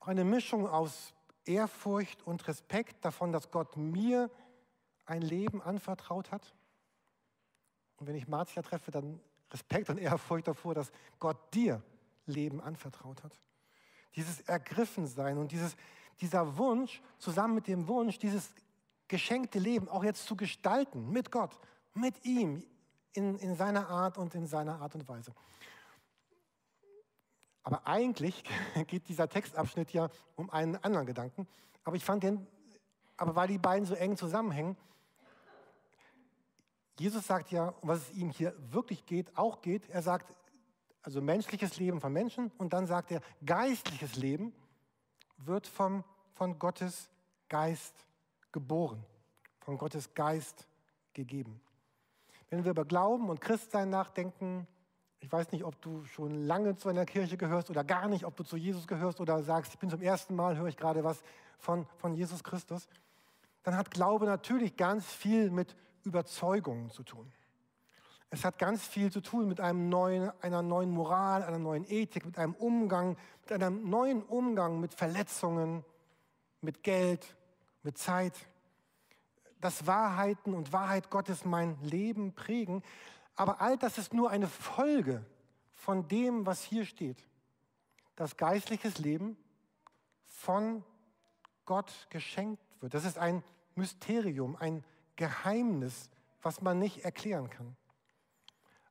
Eine 0.00 0.24
Mischung 0.24 0.66
aus 0.66 1.14
Ehrfurcht 1.44 2.26
und 2.26 2.48
Respekt 2.48 3.04
davon, 3.04 3.30
dass 3.30 3.52
Gott 3.52 3.76
mir 3.76 4.28
ein 5.06 5.22
Leben 5.22 5.62
anvertraut 5.62 6.32
hat. 6.32 6.52
Und 7.96 8.08
wenn 8.08 8.16
ich 8.16 8.26
Marzia 8.26 8.62
treffe, 8.62 8.90
dann 8.90 9.20
Respekt 9.52 9.88
und 9.88 9.98
Ehrfurcht 9.98 10.48
davor, 10.48 10.74
dass 10.74 10.90
Gott 11.20 11.54
dir 11.54 11.80
Leben 12.26 12.60
anvertraut 12.60 13.22
hat. 13.22 13.40
Dieses 14.16 14.40
Ergriffensein 14.40 15.38
und 15.38 15.52
dieses, 15.52 15.76
dieser 16.20 16.56
Wunsch, 16.56 17.00
zusammen 17.18 17.54
mit 17.54 17.66
dem 17.66 17.88
Wunsch, 17.88 18.18
dieses 18.18 18.50
geschenkte 19.08 19.58
Leben 19.58 19.88
auch 19.88 20.04
jetzt 20.04 20.26
zu 20.26 20.36
gestalten 20.36 21.10
mit 21.10 21.30
Gott, 21.30 21.58
mit 21.94 22.24
ihm, 22.24 22.64
in, 23.12 23.38
in 23.38 23.56
seiner 23.56 23.88
Art 23.88 24.18
und 24.18 24.34
in 24.34 24.46
seiner 24.46 24.80
Art 24.80 24.94
und 24.94 25.08
Weise. 25.08 25.34
Aber 27.62 27.86
eigentlich 27.86 28.44
geht 28.86 29.08
dieser 29.08 29.28
Textabschnitt 29.28 29.92
ja 29.92 30.08
um 30.36 30.50
einen 30.50 30.76
anderen 30.76 31.06
Gedanken. 31.06 31.46
Aber 31.84 31.96
ich 31.96 32.04
fand 32.04 32.22
den, 32.22 32.46
aber 33.16 33.34
weil 33.34 33.48
die 33.48 33.58
beiden 33.58 33.86
so 33.86 33.94
eng 33.94 34.16
zusammenhängen, 34.16 34.76
Jesus 36.98 37.26
sagt 37.26 37.50
ja, 37.50 37.68
um 37.80 37.88
was 37.88 38.00
es 38.00 38.12
ihm 38.12 38.30
hier 38.30 38.54
wirklich 38.70 39.06
geht, 39.06 39.36
auch 39.36 39.62
geht. 39.62 39.88
Er 39.88 40.02
sagt, 40.02 40.34
also 41.02 41.22
menschliches 41.22 41.78
Leben 41.78 42.00
von 42.00 42.12
Menschen 42.12 42.50
und 42.58 42.74
dann 42.74 42.86
sagt 42.86 43.10
er, 43.10 43.22
geistliches 43.44 44.16
Leben 44.16 44.52
wird 45.46 45.66
vom, 45.66 46.04
von 46.34 46.58
Gottes 46.58 47.10
Geist 47.48 47.94
geboren, 48.52 49.04
von 49.60 49.78
Gottes 49.78 50.14
Geist 50.14 50.66
gegeben. 51.12 51.60
Wenn 52.48 52.64
wir 52.64 52.72
über 52.72 52.84
Glauben 52.84 53.28
und 53.30 53.40
Christsein 53.40 53.90
nachdenken, 53.90 54.66
ich 55.20 55.30
weiß 55.30 55.52
nicht, 55.52 55.64
ob 55.64 55.80
du 55.82 56.04
schon 56.04 56.46
lange 56.46 56.76
zu 56.76 56.88
einer 56.88 57.06
Kirche 57.06 57.36
gehörst 57.36 57.70
oder 57.70 57.84
gar 57.84 58.08
nicht, 58.08 58.24
ob 58.24 58.36
du 58.36 58.42
zu 58.42 58.56
Jesus 58.56 58.86
gehörst 58.86 59.20
oder 59.20 59.42
sagst, 59.42 59.74
ich 59.74 59.78
bin 59.78 59.90
zum 59.90 60.02
ersten 60.02 60.34
Mal, 60.34 60.56
höre 60.56 60.68
ich 60.68 60.76
gerade 60.76 61.04
was 61.04 61.22
von, 61.58 61.86
von 61.98 62.14
Jesus 62.14 62.42
Christus, 62.42 62.88
dann 63.62 63.76
hat 63.76 63.90
Glaube 63.90 64.24
natürlich 64.24 64.76
ganz 64.76 65.06
viel 65.06 65.50
mit 65.50 65.76
Überzeugungen 66.04 66.90
zu 66.90 67.02
tun. 67.02 67.30
Es 68.32 68.44
hat 68.44 68.58
ganz 68.58 68.86
viel 68.86 69.10
zu 69.10 69.20
tun 69.20 69.48
mit 69.48 69.60
einem 69.60 69.88
neuen, 69.88 70.30
einer 70.40 70.62
neuen 70.62 70.90
Moral, 70.90 71.42
einer 71.42 71.58
neuen 71.58 71.84
Ethik, 71.90 72.24
mit 72.24 72.38
einem 72.38 72.54
Umgang, 72.54 73.16
mit 73.42 73.52
einem 73.52 73.90
neuen 73.90 74.22
Umgang 74.22 74.78
mit 74.78 74.94
Verletzungen, 74.94 75.84
mit 76.60 76.84
Geld, 76.84 77.36
mit 77.82 77.98
Zeit. 77.98 78.34
Dass 79.60 79.86
Wahrheiten 79.86 80.54
und 80.54 80.72
Wahrheit 80.72 81.10
Gottes 81.10 81.44
mein 81.44 81.76
Leben 81.82 82.32
prägen. 82.32 82.82
Aber 83.34 83.60
all 83.60 83.76
das 83.76 83.98
ist 83.98 84.14
nur 84.14 84.30
eine 84.30 84.46
Folge 84.46 85.24
von 85.72 86.06
dem, 86.06 86.46
was 86.46 86.62
hier 86.62 86.84
steht. 86.84 87.26
Dass 88.14 88.36
geistliches 88.36 88.98
Leben 88.98 89.36
von 90.24 90.84
Gott 91.64 92.06
geschenkt 92.10 92.62
wird. 92.80 92.94
Das 92.94 93.04
ist 93.04 93.18
ein 93.18 93.42
Mysterium, 93.74 94.56
ein 94.56 94.84
Geheimnis, 95.16 96.10
was 96.42 96.62
man 96.62 96.78
nicht 96.78 97.04
erklären 97.04 97.50
kann. 97.50 97.76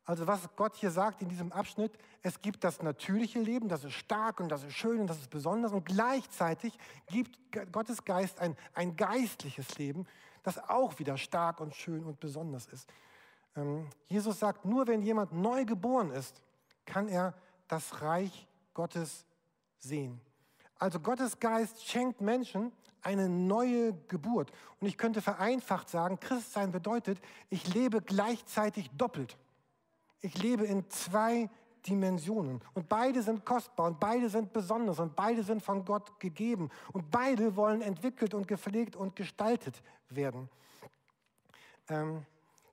Also 0.10 0.26
was 0.26 0.50
Gott 0.56 0.76
hier 0.76 0.90
sagt 0.90 1.22
in 1.22 1.30
diesem 1.30 1.52
Abschnitt, 1.52 1.92
es 2.24 2.42
gibt 2.42 2.64
das 2.64 2.82
natürliche 2.82 3.38
Leben, 3.38 3.70
das 3.70 3.84
ist 3.84 3.94
stark 3.94 4.40
und 4.40 4.50
das 4.50 4.64
ist 4.64 4.74
schön 4.74 5.02
und 5.02 5.08
das 5.08 5.20
ist 5.20 5.30
besonders 5.30 5.72
und 5.72 5.86
gleichzeitig 5.86 6.76
gibt 7.12 7.38
Gottes 7.72 8.04
Geist 8.06 8.40
ein, 8.40 8.58
ein 8.74 8.96
geistliches 8.96 9.78
Leben, 9.78 10.08
das 10.42 10.58
auch 10.68 10.98
wieder 10.98 11.16
stark 11.16 11.60
und 11.60 11.76
schön 11.76 12.06
und 12.06 12.20
besonders 12.20 12.66
ist. 12.66 12.90
Ähm, 13.56 13.86
Jesus 14.08 14.40
sagt, 14.40 14.66
nur 14.66 14.88
wenn 14.88 15.04
jemand 15.04 15.32
neu 15.32 15.64
geboren 15.64 16.10
ist, 16.10 16.42
kann 16.88 17.08
er 17.08 17.36
das 17.68 18.02
Reich 18.02 18.48
Gottes 18.74 19.28
sehen. 19.78 20.20
Also 20.80 21.00
Gottes 21.00 21.40
Geist 21.40 21.86
schenkt 21.86 22.20
Menschen 22.20 22.72
eine 23.04 23.30
neue 23.30 23.94
Geburt. 24.08 24.52
Und 24.80 24.88
ich 24.88 24.98
könnte 24.98 25.22
vereinfacht 25.22 25.88
sagen, 25.88 26.20
Christsein 26.20 26.72
bedeutet, 26.72 27.22
ich 27.52 27.72
lebe 27.76 28.02
gleichzeitig 28.02 28.90
doppelt. 28.98 29.38
Ich 30.22 30.42
lebe 30.42 30.66
in 30.66 30.90
zwei 30.90 31.50
Dimensionen. 31.88 32.62
Und 32.74 32.90
beide 32.90 33.22
sind 33.22 33.46
kostbar 33.46 33.88
und 33.88 34.00
beide 34.00 34.30
sind 34.30 34.52
besonders 34.52 35.00
und 35.00 35.16
beide 35.16 35.44
sind 35.44 35.64
von 35.64 35.86
Gott 35.86 36.20
gegeben. 36.20 36.70
Und 36.92 37.10
beide 37.10 37.56
wollen 37.56 37.82
entwickelt 37.82 38.34
und 38.34 38.48
gepflegt 38.48 38.96
und 38.96 39.16
gestaltet 39.16 39.82
werden. 40.10 40.50
Ähm, 41.88 42.26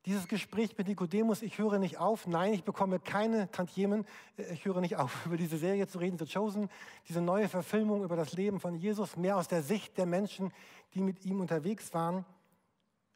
dieses 0.06 0.28
Gespräch 0.28 0.76
mit 0.78 0.86
Nikodemus, 0.86 1.42
ich 1.42 1.58
höre 1.58 1.78
nicht 1.78 1.98
auf. 1.98 2.28
Nein, 2.28 2.52
ich 2.52 2.62
bekomme 2.62 3.00
keine 3.00 3.50
Tantiemen. 3.50 4.06
Ich 4.36 4.64
höre 4.64 4.80
nicht 4.80 4.96
auf, 4.96 5.12
über 5.26 5.36
diese 5.36 5.56
Serie 5.56 5.88
zu 5.88 5.98
reden, 5.98 6.16
The 6.18 6.32
Chosen, 6.32 6.70
diese 7.08 7.20
neue 7.20 7.48
Verfilmung 7.48 8.04
über 8.04 8.14
das 8.14 8.32
Leben 8.34 8.60
von 8.60 8.76
Jesus, 8.76 9.16
mehr 9.16 9.36
aus 9.36 9.48
der 9.48 9.62
Sicht 9.62 9.98
der 9.98 10.06
Menschen, 10.06 10.52
die 10.94 11.00
mit 11.00 11.24
ihm 11.24 11.40
unterwegs 11.40 11.92
waren. 11.92 12.24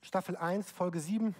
Staffel 0.02 0.37
1, 0.37 0.70
Folge 0.72 0.99
7. 0.99 1.34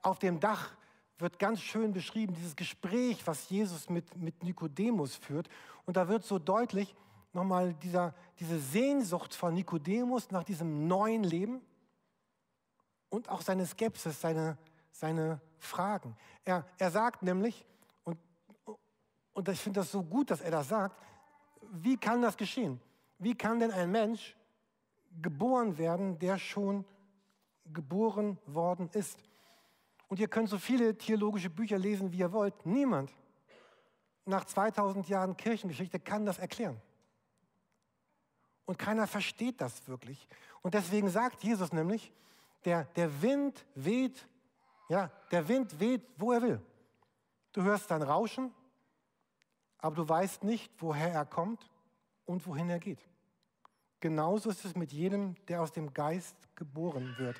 Auf 0.00 0.18
dem 0.18 0.40
Dach 0.40 0.77
wird 1.18 1.38
ganz 1.38 1.60
schön 1.60 1.92
beschrieben, 1.92 2.34
dieses 2.34 2.54
Gespräch, 2.54 3.26
was 3.26 3.48
Jesus 3.50 3.88
mit, 3.88 4.16
mit 4.16 4.42
Nikodemus 4.42 5.16
führt. 5.16 5.48
Und 5.84 5.96
da 5.96 6.08
wird 6.08 6.24
so 6.24 6.38
deutlich 6.38 6.94
nochmal 7.32 7.74
dieser, 7.74 8.14
diese 8.38 8.58
Sehnsucht 8.58 9.34
von 9.34 9.54
Nikodemus 9.54 10.30
nach 10.30 10.44
diesem 10.44 10.86
neuen 10.86 11.24
Leben 11.24 11.60
und 13.10 13.28
auch 13.28 13.40
seine 13.40 13.66
Skepsis, 13.66 14.20
seine, 14.20 14.58
seine 14.92 15.40
Fragen. 15.58 16.16
Er, 16.44 16.64
er 16.78 16.90
sagt 16.90 17.22
nämlich, 17.22 17.64
und, 18.04 18.18
und 19.32 19.48
ich 19.48 19.60
finde 19.60 19.80
das 19.80 19.90
so 19.90 20.02
gut, 20.02 20.30
dass 20.30 20.40
er 20.40 20.50
das 20.50 20.68
sagt, 20.68 20.96
wie 21.72 21.96
kann 21.96 22.22
das 22.22 22.36
geschehen? 22.36 22.80
Wie 23.18 23.34
kann 23.34 23.58
denn 23.58 23.72
ein 23.72 23.90
Mensch 23.90 24.36
geboren 25.20 25.76
werden, 25.78 26.18
der 26.18 26.38
schon 26.38 26.84
geboren 27.72 28.38
worden 28.46 28.88
ist? 28.92 29.18
Und 30.08 30.18
ihr 30.18 30.28
könnt 30.28 30.48
so 30.48 30.58
viele 30.58 30.96
theologische 30.96 31.50
Bücher 31.50 31.78
lesen, 31.78 32.12
wie 32.12 32.18
ihr 32.18 32.32
wollt. 32.32 32.66
Niemand 32.66 33.14
nach 34.24 34.44
2000 34.44 35.08
Jahren 35.08 35.36
Kirchengeschichte 35.36 36.00
kann 36.00 36.26
das 36.26 36.38
erklären. 36.38 36.80
Und 38.64 38.78
keiner 38.78 39.06
versteht 39.06 39.60
das 39.60 39.86
wirklich. 39.88 40.28
Und 40.62 40.74
deswegen 40.74 41.08
sagt 41.08 41.42
Jesus 41.42 41.72
nämlich, 41.72 42.12
der, 42.64 42.84
der 42.84 43.22
Wind 43.22 43.64
weht 43.74 44.28
ja, 44.88 45.10
der 45.30 45.46
Wind 45.48 45.78
weht, 45.78 46.02
wo 46.16 46.32
er 46.32 46.42
will. 46.42 46.60
Du 47.52 47.62
hörst 47.62 47.88
sein 47.88 48.02
Rauschen, 48.02 48.52
aber 49.78 49.96
du 49.96 50.08
weißt 50.08 50.44
nicht, 50.44 50.72
woher 50.78 51.12
er 51.12 51.26
kommt 51.26 51.70
und 52.24 52.46
wohin 52.46 52.70
er 52.70 52.78
geht. 52.78 53.06
Genauso 54.00 54.50
ist 54.50 54.64
es 54.64 54.74
mit 54.74 54.92
jedem, 54.92 55.34
der 55.46 55.60
aus 55.60 55.72
dem 55.72 55.92
Geist 55.92 56.36
geboren 56.56 57.14
wird. 57.18 57.36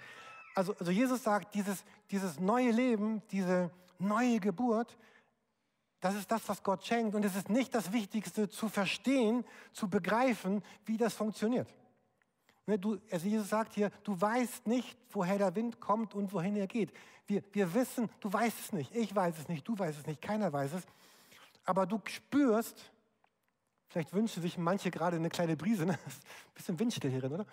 Also, 0.58 0.74
also 0.80 0.90
Jesus 0.90 1.22
sagt, 1.22 1.54
dieses, 1.54 1.84
dieses 2.10 2.40
neue 2.40 2.72
Leben, 2.72 3.22
diese 3.30 3.70
neue 4.00 4.40
Geburt, 4.40 4.98
das 6.00 6.16
ist 6.16 6.28
das, 6.28 6.48
was 6.48 6.64
Gott 6.64 6.84
schenkt. 6.84 7.14
Und 7.14 7.24
es 7.24 7.36
ist 7.36 7.48
nicht 7.48 7.72
das 7.72 7.92
Wichtigste 7.92 8.48
zu 8.48 8.68
verstehen, 8.68 9.44
zu 9.72 9.88
begreifen, 9.88 10.64
wie 10.84 10.96
das 10.96 11.14
funktioniert. 11.14 11.72
Ne, 12.66 12.76
du, 12.76 12.98
also 13.08 13.28
Jesus 13.28 13.48
sagt 13.48 13.74
hier, 13.74 13.92
du 14.02 14.20
weißt 14.20 14.66
nicht, 14.66 14.98
woher 15.10 15.38
der 15.38 15.54
Wind 15.54 15.78
kommt 15.78 16.16
und 16.16 16.32
wohin 16.32 16.56
er 16.56 16.66
geht. 16.66 16.92
Wir, 17.28 17.40
wir 17.52 17.72
wissen, 17.72 18.10
du 18.18 18.32
weißt 18.32 18.58
es 18.58 18.72
nicht, 18.72 18.92
ich 18.96 19.14
weiß 19.14 19.38
es 19.38 19.46
nicht, 19.46 19.68
du 19.68 19.78
weißt 19.78 20.00
es 20.00 20.06
nicht, 20.08 20.20
keiner 20.20 20.52
weiß 20.52 20.72
es. 20.72 20.82
Aber 21.66 21.86
du 21.86 22.00
spürst, 22.04 22.90
vielleicht 23.86 24.12
wünschen 24.12 24.42
sich 24.42 24.58
manche 24.58 24.90
gerade 24.90 25.18
eine 25.18 25.28
kleine 25.28 25.56
Brise, 25.56 25.86
ne? 25.86 25.92
ein 25.92 25.98
bisschen 26.54 26.76
windstill 26.80 27.12
hier 27.12 27.20
drin, 27.20 27.34
oder? 27.34 27.46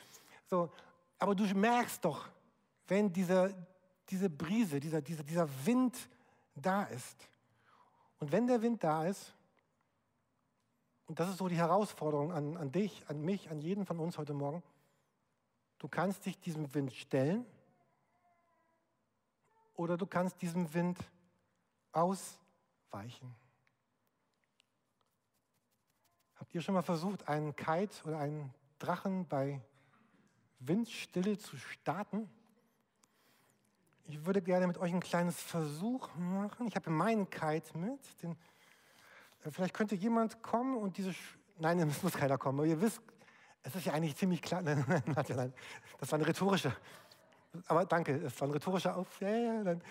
So, 0.48 0.72
aber 1.20 1.36
du 1.36 1.44
merkst 1.54 2.04
doch, 2.04 2.30
wenn 2.88 3.12
diese, 3.12 3.56
diese 4.10 4.30
Brise, 4.30 4.80
dieser, 4.80 5.02
dieser, 5.02 5.24
dieser 5.24 5.50
Wind 5.66 6.10
da 6.56 6.84
ist. 6.84 7.28
Und 8.20 8.32
wenn 8.32 8.48
der 8.48 8.62
Wind 8.62 8.84
da 8.84 9.06
ist, 9.06 9.34
und 11.08 11.20
das 11.20 11.30
ist 11.30 11.38
so 11.38 11.48
die 11.48 11.58
Herausforderung 11.58 12.32
an, 12.32 12.58
an 12.58 12.72
dich, 12.72 13.04
an 13.08 13.22
mich, 13.22 13.52
an 13.52 13.62
jeden 13.62 13.86
von 13.86 14.00
uns 14.00 14.18
heute 14.18 14.34
Morgen, 14.34 14.64
Du 15.86 15.88
kannst 15.88 16.26
dich 16.26 16.40
diesem 16.40 16.74
Wind 16.74 16.94
stellen 16.94 17.46
oder 19.76 19.98
du 19.98 20.08
kannst 20.08 20.42
diesem 20.42 20.74
Wind 20.74 20.98
ausweichen. 21.92 23.36
Habt 26.36 26.56
ihr 26.56 26.62
schon 26.62 26.76
mal 26.76 26.82
versucht, 26.82 27.28
einen 27.28 27.56
Kite 27.56 28.04
oder 28.06 28.20
einen 28.20 28.54
Drachen 28.80 29.28
bei 29.28 29.62
Windstille 30.60 31.38
zu 31.38 31.58
starten? 31.58 32.30
Ich 34.08 34.26
würde 34.26 34.42
gerne 34.42 34.68
mit 34.68 34.78
euch 34.78 34.94
ein 34.94 35.00
kleines 35.00 35.42
Versuch 35.42 36.14
machen. 36.16 36.68
Ich 36.68 36.76
habe 36.76 36.90
meinen 36.90 37.30
Kite 37.30 37.78
mit. 37.78 38.00
Den, 38.22 38.32
äh, 39.44 39.52
vielleicht 39.52 39.74
könnte 39.74 39.96
jemand 39.96 40.42
kommen 40.42 40.78
und 40.78 40.98
diese. 40.98 41.14
Sch 41.14 41.38
Nein, 41.58 41.80
es 41.90 42.04
muss 42.04 42.14
keiner 42.14 42.38
kommen. 42.38 42.60
Aber 42.60 42.68
ihr 42.68 42.80
wisst 42.82 43.02
es 43.66 43.76
ist 43.76 43.86
ja 43.86 43.94
eigentlich 43.94 44.16
ziemlich 44.16 44.42
klar. 44.42 44.62
Nein, 44.64 44.86
nein, 44.88 45.04
nein, 45.28 45.54
das 45.98 46.12
war 46.12 46.20
eine 46.20 46.28
rhetorische. 46.28 46.76
Aber 47.68 47.86
danke, 47.86 48.14
es 48.14 48.40
war 48.40 48.48
ein 48.48 48.52
rhetorischer 48.52 48.96
Auf. 48.96 49.20
Ja, 49.20 49.30
ja, 49.30 49.64
dann 49.64 49.82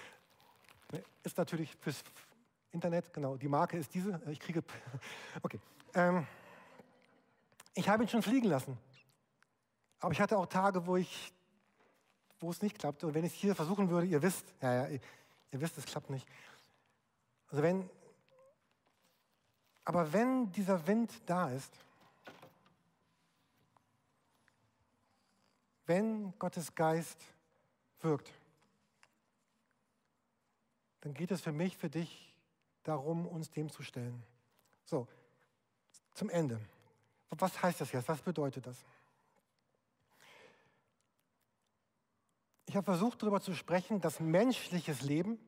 ist 1.25 1.37
natürlich 1.37 1.75
fürs 1.81 2.05
Internet, 2.71 3.13
genau, 3.13 3.37
die 3.37 3.49
Marke 3.49 3.77
ist 3.77 3.93
diese. 3.93 4.21
Ich 4.29 4.41
kriege. 4.41 4.63
Okay. 5.43 5.61
Ähm, 5.95 6.27
ich 7.75 7.89
habe 7.89 8.05
ihn 8.05 8.09
schon 8.09 8.23
fliegen 8.23 8.49
lassen. 8.49 8.79
Aber 9.99 10.13
ich 10.13 10.21
hatte 10.21 10.39
auch 10.39 10.47
Tage, 10.47 10.87
wo 10.87 10.97
ich, 10.97 11.33
wo 12.45 12.51
es 12.51 12.63
nicht 12.63 12.79
klappte. 12.79 13.07
Und 13.07 13.15
wenn 13.15 13.25
ich 13.25 13.35
es 13.35 13.39
hier 13.39 13.55
versuchen 13.55 13.89
würde, 13.91 14.07
ihr 14.07 14.23
wisst, 14.23 14.45
ja, 14.61 14.75
ja, 14.75 14.89
ihr, 14.89 15.01
ihr 15.53 15.61
wisst, 15.61 15.79
es 15.79 15.87
klappt 15.87 16.11
nicht. 16.11 16.27
Also 17.51 17.63
wenn, 17.63 17.89
aber 19.85 20.13
wenn 20.13 20.53
dieser 20.53 20.87
Wind 20.87 21.11
da 21.27 21.51
ist, 21.51 21.73
wenn 25.87 26.39
Gottes 26.39 26.75
Geist 26.75 27.21
wirkt, 28.01 28.31
dann 31.01 31.15
geht 31.15 31.31
es 31.31 31.41
für 31.41 31.53
mich, 31.53 31.77
für 31.77 31.91
dich 31.91 32.35
darum, 32.83 33.27
uns 33.27 33.51
dem 33.51 33.71
zu 33.71 33.83
stellen. 33.83 34.23
So, 34.85 35.07
zum 36.15 36.31
Ende. 36.31 36.61
Was 37.31 37.63
heißt 37.63 37.81
das 37.81 37.93
jetzt? 37.93 38.09
Was 38.09 38.21
bedeutet 38.21 38.67
das? 38.67 38.85
Ich 42.75 42.77
habe 42.77 42.87
versucht, 42.87 43.23
darüber 43.23 43.41
zu 43.41 43.55
sprechen, 43.55 44.01
dass 44.01 44.19
menschliches 44.19 45.03
Leben 45.03 45.39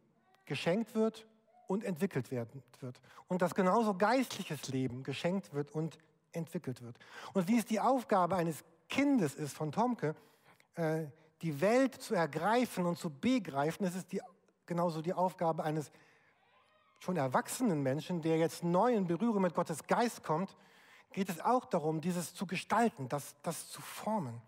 geschenkt 0.45 0.95
wird 0.95 1.26
und 1.66 1.83
entwickelt 1.83 2.30
werden 2.30 2.62
wird. 2.78 3.00
Und 3.26 3.42
dass 3.42 3.52
genauso 3.52 3.95
geistliches 3.95 4.68
Leben 4.68 5.02
geschenkt 5.02 5.52
wird 5.52 5.73
und 5.73 5.99
entwickelt 6.30 6.83
wird. 6.83 6.97
Und 7.33 7.49
wie 7.49 7.59
es 7.59 7.64
die 7.64 7.80
Aufgabe 7.80 8.37
eines 8.37 8.62
Kindes 8.88 9.35
ist 9.35 9.56
von 9.56 9.73
Tomke, 9.73 10.14
äh, 10.76 11.06
die 11.42 11.61
Welt 11.61 12.00
zu 12.00 12.14
ergreifen 12.14 12.87
und 12.87 12.97
zu 12.97 13.11
begreifen, 13.11 13.87
ist 13.87 14.12
die, 14.12 14.21
genauso 14.64 15.02
die 15.02 15.12
Aufgabe 15.12 15.64
eines 15.64 15.90
schon 17.00 17.16
erwachsenen 17.16 17.83
Menschen, 17.83 18.23
der 18.23 18.37
jetzt 18.38 18.62
neu 18.62 18.95
in 18.95 19.09
Berührung 19.09 19.42
mit 19.42 19.52
Gottes 19.52 19.85
Geist 19.88 20.23
kommt, 20.23 20.56
geht 21.11 21.28
es 21.28 21.40
auch 21.40 21.64
darum, 21.64 22.00
dieses 22.00 22.35
zu 22.35 22.47
gestalten, 22.47 23.09
das, 23.09 23.35
das 23.42 23.68
zu 23.68 23.83
formen. 23.83 24.40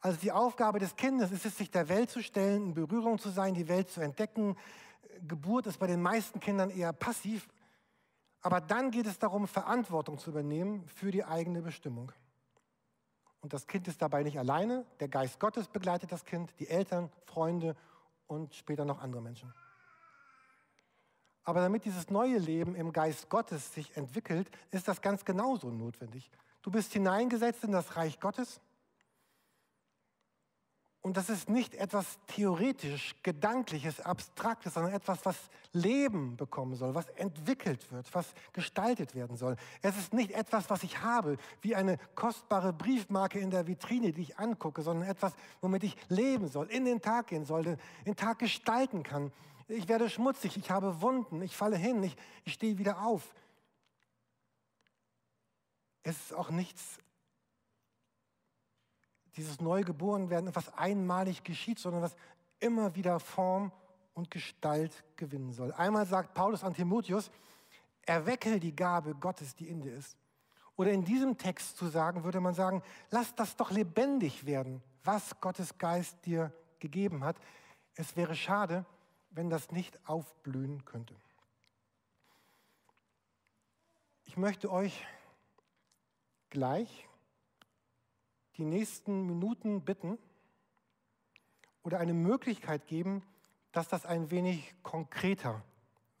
Also 0.00 0.18
die 0.18 0.32
Aufgabe 0.32 0.78
des 0.78 0.96
Kindes 0.96 1.30
ist 1.30 1.44
es, 1.44 1.58
sich 1.58 1.70
der 1.70 1.88
Welt 1.88 2.10
zu 2.10 2.22
stellen, 2.22 2.68
in 2.68 2.74
Berührung 2.74 3.18
zu 3.18 3.28
sein, 3.28 3.54
die 3.54 3.68
Welt 3.68 3.90
zu 3.90 4.00
entdecken. 4.00 4.56
Geburt 5.26 5.66
ist 5.66 5.78
bei 5.78 5.86
den 5.86 6.00
meisten 6.00 6.40
Kindern 6.40 6.70
eher 6.70 6.92
passiv. 6.92 7.48
Aber 8.40 8.62
dann 8.62 8.90
geht 8.90 9.06
es 9.06 9.18
darum, 9.18 9.46
Verantwortung 9.46 10.18
zu 10.18 10.30
übernehmen 10.30 10.86
für 10.88 11.10
die 11.10 11.24
eigene 11.24 11.60
Bestimmung. 11.60 12.12
Und 13.42 13.52
das 13.52 13.66
Kind 13.66 13.88
ist 13.88 14.00
dabei 14.00 14.22
nicht 14.22 14.38
alleine. 14.38 14.86
Der 15.00 15.08
Geist 15.08 15.38
Gottes 15.38 15.68
begleitet 15.68 16.12
das 16.12 16.24
Kind, 16.24 16.52
die 16.58 16.68
Eltern, 16.68 17.10
Freunde 17.26 17.76
und 18.26 18.54
später 18.54 18.86
noch 18.86 19.00
andere 19.00 19.20
Menschen. 19.20 19.52
Aber 21.44 21.60
damit 21.60 21.84
dieses 21.84 22.10
neue 22.10 22.38
Leben 22.38 22.74
im 22.74 22.92
Geist 22.92 23.28
Gottes 23.28 23.74
sich 23.74 23.96
entwickelt, 23.96 24.50
ist 24.70 24.88
das 24.88 25.02
ganz 25.02 25.24
genauso 25.24 25.70
notwendig. 25.70 26.30
Du 26.62 26.70
bist 26.70 26.92
hineingesetzt 26.92 27.64
in 27.64 27.72
das 27.72 27.96
Reich 27.96 28.20
Gottes 28.20 28.60
und 31.02 31.16
das 31.16 31.30
ist 31.30 31.48
nicht 31.48 31.74
etwas 31.76 32.18
theoretisch, 32.26 33.14
gedankliches, 33.22 34.00
abstraktes, 34.00 34.74
sondern 34.74 34.92
etwas, 34.92 35.24
was 35.24 35.36
Leben 35.72 36.36
bekommen 36.36 36.74
soll, 36.74 36.94
was 36.94 37.08
entwickelt 37.10 37.90
wird, 37.90 38.14
was 38.14 38.34
gestaltet 38.52 39.14
werden 39.14 39.38
soll. 39.38 39.56
Es 39.80 39.96
ist 39.96 40.12
nicht 40.12 40.32
etwas, 40.32 40.68
was 40.68 40.82
ich 40.82 41.00
habe, 41.00 41.38
wie 41.62 41.74
eine 41.74 41.96
kostbare 42.14 42.74
Briefmarke 42.74 43.38
in 43.38 43.50
der 43.50 43.66
Vitrine, 43.66 44.12
die 44.12 44.22
ich 44.22 44.38
angucke, 44.38 44.82
sondern 44.82 45.08
etwas, 45.08 45.32
womit 45.62 45.84
ich 45.84 45.96
leben 46.10 46.48
soll, 46.48 46.66
in 46.66 46.84
den 46.84 47.00
Tag 47.00 47.28
gehen 47.28 47.46
soll, 47.46 47.78
den 48.04 48.16
Tag 48.16 48.38
gestalten 48.38 49.02
kann. 49.02 49.32
Ich 49.68 49.88
werde 49.88 50.10
schmutzig, 50.10 50.58
ich 50.58 50.70
habe 50.70 51.00
Wunden, 51.00 51.40
ich 51.40 51.56
falle 51.56 51.76
hin, 51.78 52.02
ich, 52.02 52.14
ich 52.44 52.52
stehe 52.52 52.76
wieder 52.76 53.02
auf. 53.02 53.34
Es 56.02 56.16
ist 56.16 56.34
auch 56.34 56.50
nichts 56.50 56.98
dieses 59.40 59.60
Neugeborenwerden 59.60 60.50
etwas 60.50 60.76
einmalig 60.76 61.42
geschieht, 61.42 61.78
sondern 61.78 62.02
was 62.02 62.14
immer 62.58 62.94
wieder 62.94 63.18
Form 63.18 63.72
und 64.12 64.30
Gestalt 64.30 65.02
gewinnen 65.16 65.52
soll. 65.52 65.72
Einmal 65.72 66.04
sagt 66.04 66.34
Paulus 66.34 66.62
an 66.62 66.74
Timotheus, 66.74 67.30
erwecke 68.02 68.60
die 68.60 68.76
Gabe 68.76 69.14
Gottes, 69.14 69.54
die 69.54 69.68
in 69.68 69.80
dir 69.80 69.94
ist. 69.94 70.16
Oder 70.76 70.92
in 70.92 71.04
diesem 71.04 71.38
Text 71.38 71.78
zu 71.78 71.86
sagen, 71.86 72.22
würde 72.24 72.40
man 72.40 72.52
sagen, 72.52 72.82
lass 73.10 73.34
das 73.34 73.56
doch 73.56 73.70
lebendig 73.70 74.44
werden, 74.44 74.82
was 75.04 75.40
Gottes 75.40 75.78
Geist 75.78 76.16
dir 76.26 76.52
gegeben 76.78 77.24
hat. 77.24 77.36
Es 77.94 78.16
wäre 78.16 78.34
schade, 78.34 78.84
wenn 79.30 79.48
das 79.48 79.70
nicht 79.70 79.98
aufblühen 80.06 80.84
könnte. 80.84 81.14
Ich 84.24 84.36
möchte 84.36 84.70
euch 84.70 85.06
gleich 86.50 87.08
die 88.60 88.66
nächsten 88.66 89.26
Minuten 89.26 89.80
bitten 89.82 90.18
oder 91.82 91.98
eine 91.98 92.12
Möglichkeit 92.12 92.86
geben, 92.86 93.22
dass 93.72 93.88
das 93.88 94.04
ein 94.04 94.30
wenig 94.30 94.74
konkreter 94.82 95.62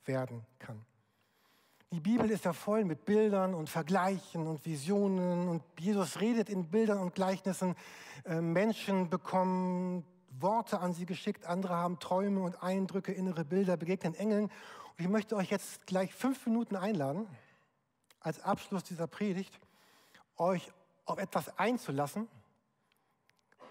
werden 0.06 0.44
kann. 0.58 0.84
Die 1.92 2.00
Bibel 2.00 2.30
ist 2.30 2.44
ja 2.44 2.52
voll 2.52 2.84
mit 2.84 3.04
Bildern 3.04 3.52
und 3.52 3.68
Vergleichen 3.68 4.46
und 4.46 4.64
Visionen 4.64 5.48
und 5.48 5.62
Jesus 5.78 6.20
redet 6.20 6.48
in 6.48 6.70
Bildern 6.70 6.98
und 6.98 7.14
Gleichnissen. 7.14 7.74
Äh, 8.24 8.40
Menschen 8.40 9.10
bekommen 9.10 10.06
Worte 10.30 10.80
an 10.80 10.94
sie 10.94 11.04
geschickt, 11.04 11.46
andere 11.46 11.74
haben 11.74 11.98
Träume 11.98 12.40
und 12.40 12.62
Eindrücke, 12.62 13.12
innere 13.12 13.44
Bilder, 13.44 13.76
begegnen 13.76 14.14
Engeln. 14.14 14.44
Und 14.44 14.98
ich 14.98 15.08
möchte 15.08 15.36
euch 15.36 15.50
jetzt 15.50 15.86
gleich 15.86 16.14
fünf 16.14 16.46
Minuten 16.46 16.76
einladen, 16.76 17.26
als 18.20 18.40
Abschluss 18.40 18.84
dieser 18.84 19.08
Predigt, 19.08 19.58
euch 20.36 20.70
auf 21.10 21.18
etwas 21.18 21.58
einzulassen, 21.58 22.28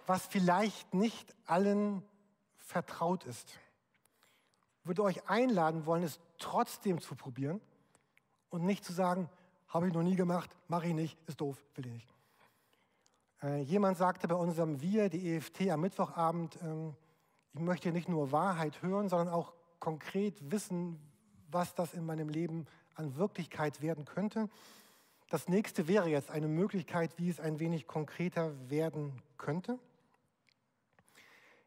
was 0.05 0.25
vielleicht 0.27 0.93
nicht 0.93 1.35
allen 1.45 2.03
vertraut 2.57 3.25
ist. 3.25 3.49
Ich 4.81 4.87
würde 4.87 5.03
euch 5.03 5.29
einladen 5.29 5.85
wollen, 5.85 6.03
es 6.03 6.19
trotzdem 6.37 7.01
zu 7.01 7.15
probieren 7.15 7.61
und 8.49 8.65
nicht 8.65 8.83
zu 8.83 8.93
sagen, 8.93 9.29
habe 9.67 9.87
ich 9.87 9.93
noch 9.93 10.03
nie 10.03 10.15
gemacht, 10.15 10.55
mache 10.67 10.87
ich 10.87 10.93
nicht, 10.93 11.17
ist 11.27 11.41
doof, 11.41 11.57
will 11.75 11.85
ich 11.85 11.93
nicht. 11.93 12.13
Äh, 13.43 13.61
jemand 13.61 13.97
sagte 13.97 14.27
bei 14.27 14.35
unserem 14.35 14.81
Wir, 14.81 15.09
die 15.09 15.35
EFT 15.35 15.69
am 15.69 15.81
Mittwochabend, 15.81 16.57
ähm, 16.61 16.95
ich 17.53 17.61
möchte 17.61 17.91
nicht 17.91 18.09
nur 18.09 18.31
Wahrheit 18.31 18.81
hören, 18.81 19.09
sondern 19.09 19.29
auch 19.29 19.53
konkret 19.79 20.51
wissen, 20.51 20.99
was 21.49 21.73
das 21.75 21.93
in 21.93 22.05
meinem 22.05 22.29
Leben 22.29 22.67
an 22.95 23.15
Wirklichkeit 23.15 23.81
werden 23.81 24.05
könnte. 24.05 24.49
Das 25.29 25.47
nächste 25.47 25.87
wäre 25.87 26.09
jetzt 26.09 26.31
eine 26.31 26.47
Möglichkeit, 26.47 27.15
wie 27.19 27.29
es 27.29 27.39
ein 27.39 27.59
wenig 27.59 27.85
konkreter 27.85 28.51
werden 28.69 29.21
könnte. 29.37 29.77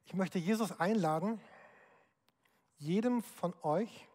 Ich 0.04 0.14
möchte 0.14 0.40
Jesus 0.40 0.72
einladen, 0.80 1.40
jedem 2.76 3.22
von 3.22 3.54
euch 3.62 4.08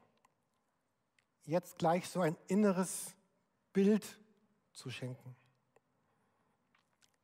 jetzt 1.45 1.77
gleich 1.77 2.09
so 2.09 2.19
ein 2.19 2.35
inneres 2.47 3.15
Bild 3.71 4.19
zu 4.73 4.89
schenken. 4.89 5.35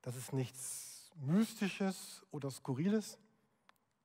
Das 0.01 0.15
ist 0.15 0.31
nichts 0.31 1.11
Mystisches 1.15 2.25
oder 2.31 2.49
Skurriles. 2.49 3.17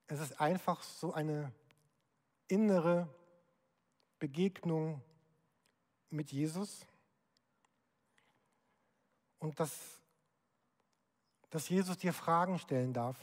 Es 0.08 0.18
ist 0.18 0.40
einfach 0.40 0.82
so 0.82 1.12
eine 1.12 1.52
innere 2.48 3.08
Begegnung 4.18 5.02
mit 6.10 6.32
Jesus. 6.32 6.84
Und 9.38 9.58
dass, 9.60 10.00
dass 11.50 11.68
Jesus 11.68 11.98
dir 11.98 12.12
Fragen 12.12 12.58
stellen 12.58 12.92
darf. 12.92 13.18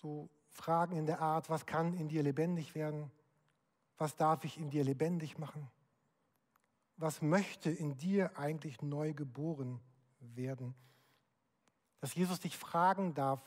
So 0.00 0.28
Fragen 0.50 0.96
in 0.96 1.06
der 1.06 1.20
Art, 1.20 1.48
was 1.48 1.66
kann 1.66 1.94
in 1.94 2.08
dir 2.08 2.22
lebendig 2.22 2.74
werden? 2.74 3.10
Was 3.96 4.16
darf 4.16 4.44
ich 4.44 4.58
in 4.58 4.70
dir 4.70 4.84
lebendig 4.84 5.38
machen? 5.38 5.70
Was 6.96 7.22
möchte 7.22 7.70
in 7.70 7.96
dir 7.96 8.36
eigentlich 8.38 8.82
neu 8.82 9.14
geboren 9.14 9.80
werden? 10.20 10.74
Dass 12.00 12.14
Jesus 12.14 12.40
dich 12.40 12.56
fragen 12.56 13.14
darf 13.14 13.40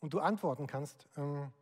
und 0.00 0.14
du 0.14 0.20
antworten 0.20 0.66
kannst, 0.66 1.08
ähm, 1.16 1.52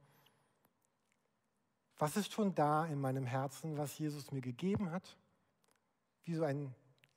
was 1.97 2.17
ist 2.17 2.32
schon 2.32 2.54
da 2.54 2.86
in 2.86 3.00
meinem 3.00 3.25
Herzen, 3.25 3.76
was 3.78 3.99
Jesus 3.99 4.32
mir 4.32 4.40
gegeben 4.40 4.90
hat? 4.90 5.17
Wie 6.25 6.34
so 6.34 6.45
ein 6.45 6.75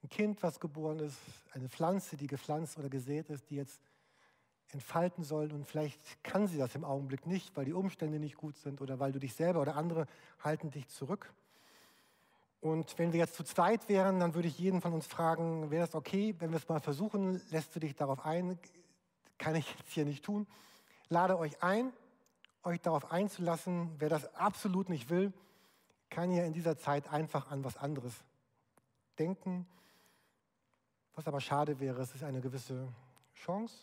Kind, 0.09 0.43
was 0.43 0.59
geboren 0.59 0.99
ist, 0.99 1.17
eine 1.53 1.69
Pflanze, 1.69 2.17
die 2.17 2.27
gepflanzt 2.27 2.77
oder 2.77 2.89
gesät 2.89 3.29
ist, 3.29 3.49
die 3.49 3.55
jetzt 3.55 3.81
entfalten 4.71 5.23
soll. 5.23 5.51
Und 5.51 5.65
vielleicht 5.65 6.23
kann 6.23 6.47
sie 6.47 6.57
das 6.57 6.75
im 6.75 6.83
Augenblick 6.83 7.25
nicht, 7.25 7.55
weil 7.55 7.65
die 7.65 7.73
Umstände 7.73 8.19
nicht 8.19 8.37
gut 8.37 8.57
sind 8.57 8.81
oder 8.81 8.99
weil 8.99 9.11
du 9.11 9.19
dich 9.19 9.33
selber 9.33 9.61
oder 9.61 9.75
andere 9.75 10.05
halten 10.43 10.71
dich 10.71 10.87
zurück. 10.89 11.33
Und 12.59 12.97
wenn 12.97 13.13
wir 13.13 13.19
jetzt 13.19 13.35
zu 13.35 13.43
zweit 13.43 13.87
wären, 13.87 14.19
dann 14.19 14.33
würde 14.33 14.47
ich 14.47 14.57
jeden 14.57 14.81
von 14.81 14.93
uns 14.93 15.05
fragen, 15.05 15.69
wäre 15.69 15.85
das 15.85 15.95
okay, 15.95 16.35
wenn 16.39 16.49
wir 16.51 16.57
es 16.57 16.67
mal 16.67 16.79
versuchen? 16.79 17.41
Lässt 17.51 17.75
du 17.75 17.79
dich 17.79 17.95
darauf 17.95 18.25
ein? 18.25 18.57
Kann 19.37 19.55
ich 19.55 19.67
jetzt 19.77 19.91
hier 19.91 20.05
nicht 20.05 20.25
tun. 20.25 20.47
Lade 21.09 21.37
euch 21.37 21.61
ein, 21.63 21.93
euch 22.63 22.81
darauf 22.81 23.11
einzulassen. 23.11 23.91
Wer 23.99 24.09
das 24.09 24.33
absolut 24.35 24.89
nicht 24.89 25.09
will, 25.09 25.31
kann 26.09 26.31
ja 26.31 26.43
in 26.43 26.53
dieser 26.53 26.77
Zeit 26.77 27.11
einfach 27.11 27.51
an 27.51 27.63
was 27.63 27.77
anderes 27.77 28.13
denken. 29.19 29.67
Was 31.17 31.27
aber 31.27 31.41
schade 31.41 31.79
wäre, 31.79 31.99
es 31.99 32.13
ist 32.13 32.23
eine 32.23 32.41
gewisse 32.41 32.87
Chance. 33.33 33.75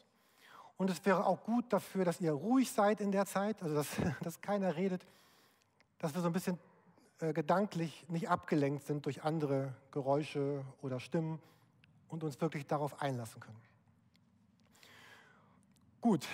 Und 0.77 0.88
es 0.88 1.05
wäre 1.05 1.27
auch 1.27 1.42
gut 1.42 1.64
dafür, 1.73 2.05
dass 2.05 2.20
ihr 2.20 2.31
ruhig 2.31 2.70
seid 2.70 3.01
in 3.01 3.11
der 3.11 3.27
Zeit, 3.27 3.61
also 3.61 3.75
dass, 3.75 3.88
dass 4.23 4.40
keiner 4.40 4.77
redet, 4.77 5.05
dass 5.99 6.14
wir 6.14 6.20
so 6.20 6.29
ein 6.29 6.33
bisschen 6.33 6.61
äh, 7.18 7.33
gedanklich 7.33 8.09
nicht 8.09 8.29
abgelenkt 8.29 8.85
sind 8.85 9.05
durch 9.05 9.25
andere 9.25 9.75
Geräusche 9.90 10.64
oder 10.81 11.01
Stimmen 11.01 11.42
und 12.07 12.23
uns 12.23 12.40
wirklich 12.40 12.68
darauf 12.68 13.03
einlassen 13.03 13.40
können. 13.40 13.61
Gut, 16.01 16.29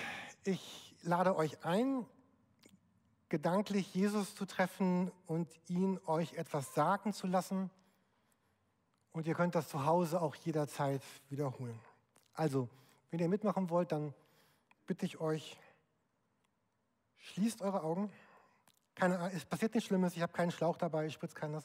ich 0.45 0.95
lade 1.01 1.35
euch 1.35 1.65
ein, 1.65 2.05
gedanklich 3.31 3.95
Jesus 3.95 4.35
zu 4.35 4.45
treffen 4.45 5.11
und 5.27 5.49
ihn 5.67 5.99
euch 6.05 6.35
etwas 6.35 6.75
sagen 6.75 7.15
zu 7.15 7.27
lassen. 7.27 7.71
Und 9.13 9.27
ihr 9.27 9.35
könnt 9.35 9.55
das 9.55 9.69
zu 9.69 9.85
Hause 9.85 10.21
auch 10.21 10.35
jederzeit 10.37 11.03
wiederholen. 11.29 11.79
Also, 12.35 12.69
wenn 13.11 13.19
ihr 13.19 13.29
mitmachen 13.29 13.69
wollt, 13.71 13.91
dann 13.93 14.15
bitte 14.87 15.05
ich 15.05 15.21
euch, 15.21 15.59
schließt 17.17 17.61
eure 17.63 17.83
Augen. 17.83 18.13
Keine, 18.95 19.33
es 19.33 19.45
passiert 19.45 19.75
nichts 19.75 19.89
Schlimmes, 19.89 20.15
ich 20.15 20.23
habe 20.23 20.33
keinen 20.33 20.53
Schlauch 20.53 20.77
dabei, 20.77 21.07
ich 21.07 21.15
spritze 21.15 21.35
keinen 21.35 21.63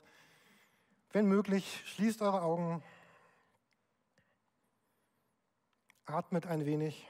Wenn 1.11 1.27
möglich, 1.27 1.83
schließt 1.85 2.21
eure 2.21 2.41
Augen. 2.41 2.83
Atmet 6.05 6.45
ein 6.45 6.65
wenig. 6.65 7.07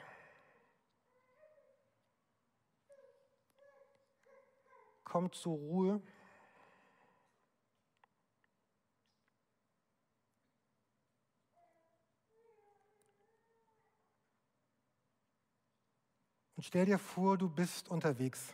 Kommt 5.04 5.36
zur 5.36 5.56
Ruhe. 5.56 6.02
Und 16.56 16.64
stell 16.64 16.86
dir 16.86 16.98
vor, 16.98 17.38
du 17.38 17.50
bist 17.50 17.90
unterwegs. 17.90 18.54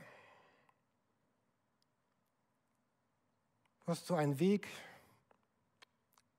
Du 3.86 3.88
hast 3.88 4.08
so 4.08 4.16
einen 4.16 4.40
Weg 4.40 4.68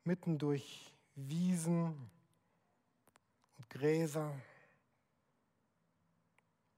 mitten 0.04 0.38
durch 0.38 0.92
Wiesen 1.14 2.10
und 3.58 3.70
Gräser, 3.70 4.34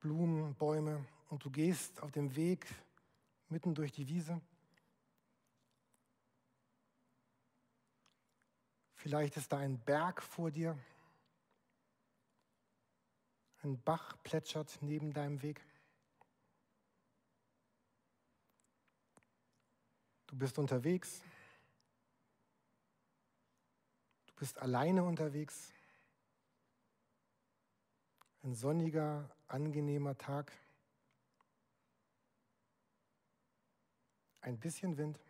Blumen, 0.01 0.55
Bäume 0.55 1.05
und 1.31 1.45
du 1.45 1.51
gehst 1.51 2.03
auf 2.03 2.13
dem 2.13 2.35
Weg 2.37 2.67
mitten 3.49 3.75
durch 3.75 3.93
die 3.93 4.07
Wiese. 4.09 4.41
Vielleicht 8.97 9.37
ist 9.37 9.53
da 9.53 9.59
ein 9.59 9.79
Berg 9.79 10.23
vor 10.23 10.51
dir. 10.51 10.79
Ein 13.65 13.81
Bach 13.81 14.15
plätschert 14.23 14.77
neben 14.83 15.15
deinem 15.15 15.41
Weg. 15.41 15.65
Du 20.27 20.37
bist 20.37 20.59
unterwegs. 20.59 21.23
Du 24.27 24.35
bist 24.35 24.59
alleine 24.59 25.03
unterwegs. 25.03 25.73
Ein 28.43 28.55
sonniger, 28.55 29.31
angenehmer 29.49 30.19
Tag. 30.19 30.53
Ein 34.43 34.59
bisschen 34.59 34.99
Wind. 34.99 35.24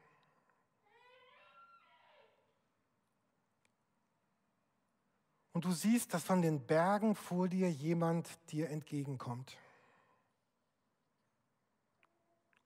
Und 5.55 5.65
du 5.65 5.71
siehst, 5.71 6.13
dass 6.13 6.25
von 6.25 6.43
den 6.43 6.67
Bergen 6.67 7.15
vor 7.15 7.47
dir 7.47 7.71
jemand 7.71 8.29
dir 8.51 8.71
entgegenkommt. 8.71 9.57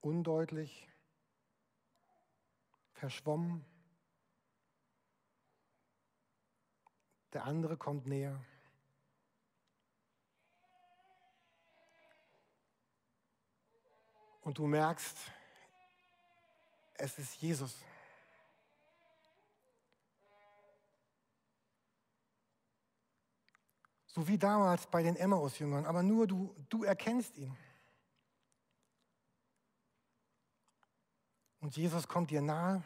Undeutlich, 0.01 0.88
verschwommen. 2.94 3.62
Der 7.35 7.44
andere 7.44 7.77
kommt 7.77 8.07
näher. 8.07 8.42
Und 14.40 14.57
du 14.57 14.66
merkst, 14.66 15.14
es 16.94 17.18
ist 17.18 17.35
Jesus. 17.42 17.77
So 24.19 24.27
wie 24.27 24.37
damals 24.37 24.85
bei 24.89 25.01
den 25.05 25.15
Emmaus-Jüngern, 25.15 25.87
aber 25.87 26.03
nur 26.03 26.27
du, 26.27 26.53
du 26.71 26.83
erkennst 26.83 27.39
ihn. 27.39 27.57
Und 31.61 31.77
Jesus 31.77 32.09
kommt 32.09 32.33
dir 32.33 32.43
nahe, 32.43 32.83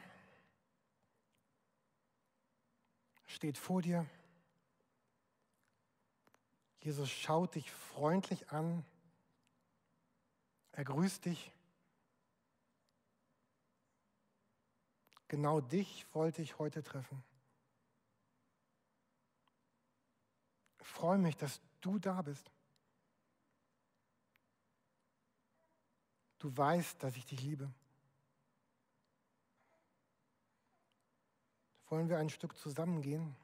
steht 3.24 3.56
vor 3.56 3.80
dir. 3.80 4.04
Jesus 6.80 7.08
schaut 7.08 7.54
dich 7.54 7.72
freundlich 7.72 8.50
an, 8.50 8.84
er 10.72 10.84
grüßt 10.84 11.24
dich. 11.24 11.50
Genau 15.28 15.62
dich 15.62 16.04
wollte 16.12 16.42
ich 16.42 16.58
heute 16.58 16.82
treffen. 16.82 17.24
Freue 20.92 21.18
mich, 21.18 21.36
dass 21.36 21.60
du 21.80 21.98
da 21.98 22.22
bist. 22.22 22.50
Du 26.38 26.56
weißt, 26.56 27.02
dass 27.02 27.16
ich 27.16 27.24
dich 27.24 27.40
liebe. 27.40 27.72
Wollen 31.86 32.08
wir 32.08 32.18
ein 32.18 32.30
Stück 32.30 32.56
zusammengehen? 32.56 33.36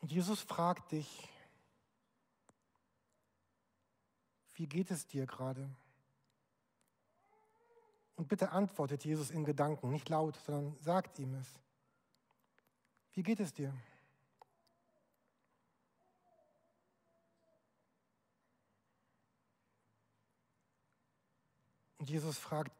Und 0.00 0.12
Jesus 0.12 0.40
fragt 0.40 0.92
dich, 0.92 1.28
wie 4.52 4.66
geht 4.66 4.90
es 4.90 5.06
dir 5.06 5.26
gerade? 5.26 5.68
Und 8.16 8.28
bitte 8.28 8.52
antwortet 8.52 9.04
Jesus 9.04 9.30
in 9.30 9.44
Gedanken, 9.44 9.90
nicht 9.90 10.08
laut, 10.08 10.36
sondern 10.36 10.76
sagt 10.76 11.18
ihm 11.18 11.34
es. 11.34 11.63
Wie 13.14 13.22
geht 13.22 13.38
es 13.38 13.54
dir? 13.54 13.72
Und 21.98 22.10
Jesus 22.10 22.36
fragt, 22.36 22.72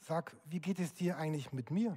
sag, 0.00 0.34
wie 0.46 0.60
geht 0.60 0.78
es 0.80 0.94
dir 0.94 1.18
eigentlich 1.18 1.52
mit 1.52 1.70
mir? 1.70 1.96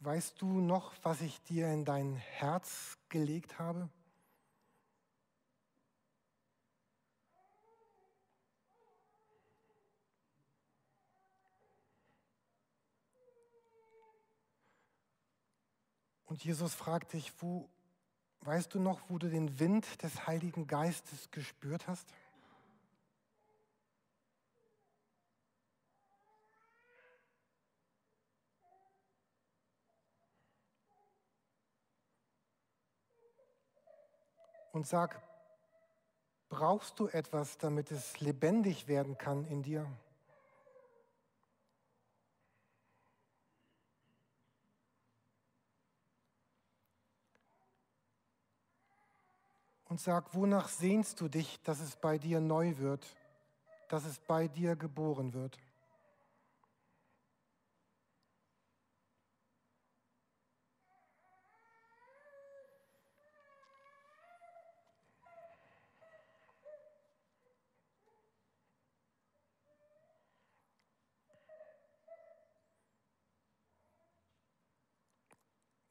Weißt 0.00 0.40
du 0.42 0.60
noch, 0.60 0.92
was 1.02 1.20
ich 1.20 1.40
dir 1.44 1.72
in 1.72 1.84
dein 1.84 2.16
Herz 2.16 2.98
gelegt 3.08 3.58
habe? 3.58 3.88
Und 16.28 16.44
Jesus 16.44 16.74
fragt 16.74 17.14
dich, 17.14 17.32
wo, 17.40 17.68
weißt 18.42 18.72
du 18.74 18.80
noch, 18.80 19.00
wo 19.08 19.18
du 19.18 19.28
den 19.28 19.58
Wind 19.58 20.02
des 20.02 20.26
Heiligen 20.26 20.66
Geistes 20.66 21.30
gespürt 21.30 21.88
hast? 21.88 22.06
und 34.78 34.86
sag, 34.86 35.20
brauchst 36.48 37.00
du 37.00 37.08
etwas, 37.08 37.58
damit 37.58 37.90
es 37.90 38.20
lebendig 38.20 38.86
werden 38.86 39.18
kann 39.18 39.44
in 39.46 39.64
dir? 39.64 39.84
Und 49.88 50.00
sag, 50.00 50.34
wonach 50.34 50.68
sehnst 50.68 51.20
du 51.20 51.28
dich, 51.28 51.60
dass 51.62 51.80
es 51.80 51.96
bei 51.96 52.18
dir 52.18 52.40
neu 52.40 52.76
wird, 52.76 53.06
dass 53.88 54.04
es 54.04 54.18
bei 54.18 54.46
dir 54.46 54.76
geboren 54.76 55.32
wird? 55.32 55.58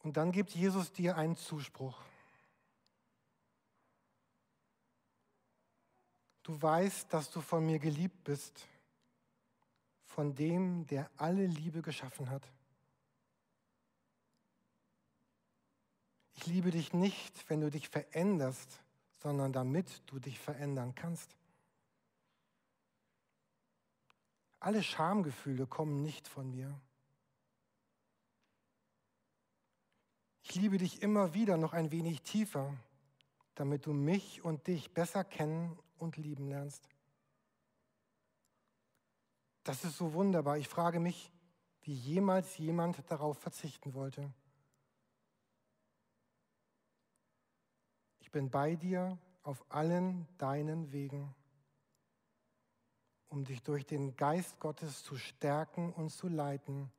Und 0.04 0.16
dann 0.16 0.32
gibt 0.32 0.52
Jesus 0.52 0.94
dir 0.94 1.18
einen 1.18 1.36
Zuspruch. 1.36 2.02
Du 6.48 6.62
weißt, 6.62 7.14
dass 7.14 7.30
du 7.30 7.42
von 7.42 7.66
mir 7.66 7.78
geliebt 7.78 8.24
bist, 8.24 8.70
von 10.06 10.34
dem, 10.34 10.88
der 10.88 11.12
alle 11.18 11.46
Liebe 11.46 11.82
geschaffen 11.82 12.30
hat. 12.30 12.42
Ich 16.36 16.46
liebe 16.46 16.72
dich 16.72 16.94
nicht, 16.94 17.50
wenn 17.50 17.60
du 17.60 17.70
dich 17.70 17.90
veränderst, 17.90 18.82
sondern 19.18 19.52
damit 19.52 20.02
du 20.06 20.20
dich 20.20 20.40
verändern 20.40 20.96
kannst. 20.96 21.36
Alle 24.62 24.84
Schamgefühle 24.84 25.68
kommen 25.68 26.02
nicht 26.02 26.30
von 26.30 26.50
mir. 26.50 26.80
Ich 30.44 30.56
liebe 30.56 30.78
dich 30.78 31.02
immer 31.02 31.34
wieder 31.34 31.58
noch 31.58 31.74
ein 31.74 31.92
wenig 31.92 32.22
tiefer, 32.22 32.74
damit 33.56 33.86
du 33.86 33.92
mich 33.92 34.46
und 34.46 34.68
dich 34.68 34.94
besser 34.94 35.26
kennen 35.26 35.78
und 36.00 36.18
lieben 36.18 36.48
lernst. 36.48 36.88
Das 39.64 39.84
ist 39.84 39.98
so 39.98 40.14
wunderbar. 40.14 40.58
Ich 40.58 40.68
frage 40.68 41.00
mich, 41.00 41.32
wie 41.82 41.94
jemals 41.94 42.58
jemand 42.58 43.04
darauf 43.10 43.38
verzichten 43.38 43.94
wollte. 43.94 44.32
Ich 48.20 48.32
bin 48.32 48.50
bei 48.50 48.76
dir 48.76 49.18
auf 49.44 49.66
allen 49.70 50.28
deinen 50.38 50.92
Wegen, 50.92 51.34
um 53.30 53.44
dich 53.46 53.64
durch 53.64 53.86
den 53.86 54.16
Geist 54.16 54.60
Gottes 54.60 55.04
zu 55.04 55.18
stärken 55.18 55.94
und 55.94 56.10
zu 56.10 56.28
leiten 56.28 56.92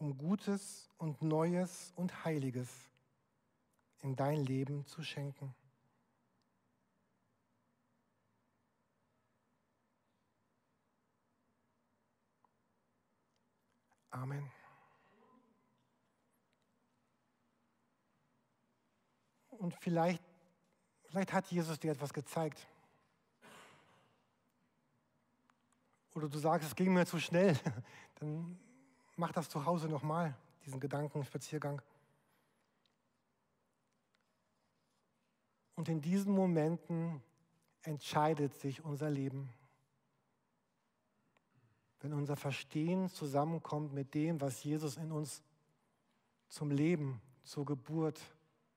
um 0.00 0.16
Gutes 0.16 0.88
und 0.96 1.20
Neues 1.20 1.92
und 1.94 2.24
Heiliges 2.24 2.70
in 4.00 4.16
dein 4.16 4.44
Leben 4.44 4.86
zu 4.86 5.02
schenken. 5.02 5.54
Amen. 14.10 14.50
Und 19.50 19.74
vielleicht, 19.74 20.22
vielleicht 21.04 21.32
hat 21.32 21.46
Jesus 21.48 21.78
dir 21.78 21.92
etwas 21.92 22.12
gezeigt. 22.12 22.66
Oder 26.14 26.28
du 26.28 26.38
sagst, 26.38 26.68
es 26.68 26.74
ging 26.74 26.92
mir 26.92 27.06
zu 27.06 27.20
schnell. 27.20 27.58
Dann 28.16 28.58
Mach 29.20 29.32
das 29.32 29.50
zu 29.50 29.66
Hause 29.66 29.86
nochmal, 29.86 30.34
diesen 30.64 30.80
Gedankenspaziergang. 30.80 31.82
Und 35.74 35.90
in 35.90 36.00
diesen 36.00 36.32
Momenten 36.32 37.22
entscheidet 37.82 38.54
sich 38.54 38.82
unser 38.82 39.10
Leben. 39.10 39.50
Wenn 42.00 42.12
unser 42.12 42.36
Verstehen 42.36 43.08
zusammenkommt 43.08 43.92
mit 43.92 44.14
dem, 44.14 44.40
was 44.40 44.64
Jesus 44.64 44.96
in 44.96 45.12
uns 45.12 45.42
zum 46.48 46.70
Leben, 46.70 47.20
zur 47.44 47.64
Geburt, 47.64 48.20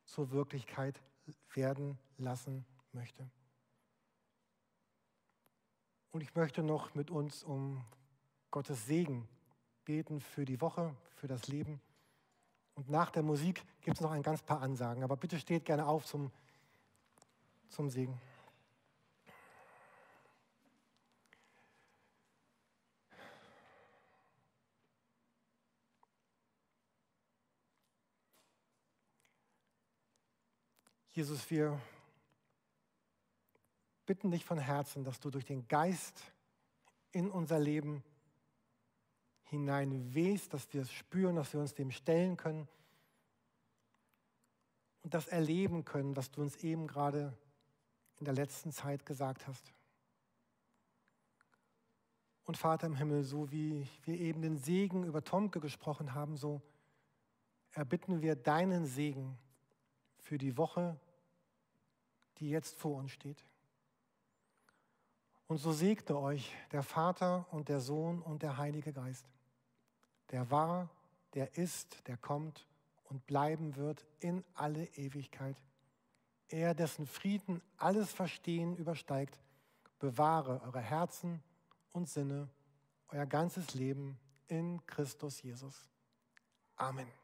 zur 0.06 0.32
Wirklichkeit 0.32 1.02
werden 1.54 1.98
lassen 2.18 2.66
möchte. 2.92 3.30
Und 6.12 6.22
ich 6.22 6.36
möchte 6.36 6.62
noch 6.62 6.94
mit 6.94 7.10
uns 7.10 7.44
um 7.44 7.84
Gottes 8.52 8.86
Segen 8.86 9.28
beten 9.86 10.20
für 10.20 10.46
die 10.46 10.62
Woche, 10.62 10.96
für 11.16 11.28
das 11.28 11.48
Leben. 11.48 11.82
Und 12.76 12.90
nach 12.90 13.10
der 13.10 13.24
Musik 13.24 13.64
gibt 13.82 13.98
es 13.98 14.02
noch 14.02 14.12
ein 14.12 14.22
ganz 14.22 14.44
paar 14.44 14.62
Ansagen. 14.62 15.04
Aber 15.04 15.16
bitte 15.16 15.40
steht 15.40 15.66
gerne 15.66 15.88
auf 15.88 16.06
zum 16.06 16.32
zum 17.74 17.90
Segen. 17.90 18.20
Jesus, 31.16 31.48
wir 31.52 31.80
bitten 34.08 34.32
dich 34.32 34.44
von 34.44 34.58
Herzen, 34.58 35.04
dass 35.04 35.20
du 35.20 35.30
durch 35.30 35.46
den 35.46 35.68
Geist 35.68 36.34
in 37.12 37.30
unser 37.30 37.60
Leben 37.60 38.04
hinein 39.44 40.16
wehst, 40.16 40.56
dass 40.56 40.74
wir 40.74 40.82
es 40.82 40.92
spüren, 40.92 41.36
dass 41.36 41.54
wir 41.54 41.60
uns 41.60 41.76
dem 41.76 41.92
stellen 41.92 42.36
können 42.36 42.68
und 45.04 45.14
das 45.14 45.28
erleben 45.28 45.86
können, 45.86 46.16
was 46.16 46.32
du 46.32 46.42
uns 46.42 46.56
eben 46.64 46.88
gerade 46.88 47.38
in 48.18 48.26
der 48.26 48.34
letzten 48.34 48.72
Zeit 48.72 49.06
gesagt 49.06 49.46
hast. 49.46 49.72
Und 52.44 52.58
Vater 52.58 52.88
im 52.88 52.96
Himmel, 52.96 53.24
so 53.24 53.52
wie 53.52 53.88
wir 54.02 54.20
eben 54.20 54.42
den 54.42 54.58
Segen 54.58 55.04
über 55.04 55.24
Tomke 55.24 55.60
gesprochen 55.60 56.16
haben, 56.16 56.38
so 56.38 56.64
erbitten 57.70 58.24
wir 58.24 58.36
deinen 58.36 58.88
Segen 58.88 59.38
für 60.18 60.40
die 60.40 60.58
Woche, 60.58 60.98
die 62.44 62.50
jetzt 62.50 62.76
vor 62.76 62.98
uns 62.98 63.12
steht. 63.12 63.42
Und 65.48 65.60
so 65.60 65.72
segne 65.72 66.18
euch 66.18 66.54
der 66.74 66.84
Vater 66.84 67.46
und 67.52 67.70
der 67.70 67.80
Sohn 67.80 68.22
und 68.22 68.44
der 68.44 68.58
Heilige 68.58 68.92
Geist, 68.92 69.26
der 70.32 70.52
war, 70.52 70.90
der 71.36 71.58
ist, 71.58 72.06
der 72.08 72.18
kommt 72.18 72.68
und 73.06 73.26
bleiben 73.28 73.78
wird 73.78 74.06
in 74.20 74.44
alle 74.56 74.86
Ewigkeit. 74.98 75.56
Er, 76.50 76.74
dessen 76.74 77.08
Frieden 77.08 77.62
alles 77.78 78.12
Verstehen 78.12 78.76
übersteigt, 78.76 79.40
bewahre 80.00 80.62
eure 80.64 80.82
Herzen 80.82 81.42
und 81.94 82.10
Sinne, 82.10 82.50
euer 83.08 83.26
ganzes 83.26 83.74
Leben 83.74 84.20
in 84.48 84.86
Christus 84.86 85.42
Jesus. 85.42 85.88
Amen. 86.76 87.23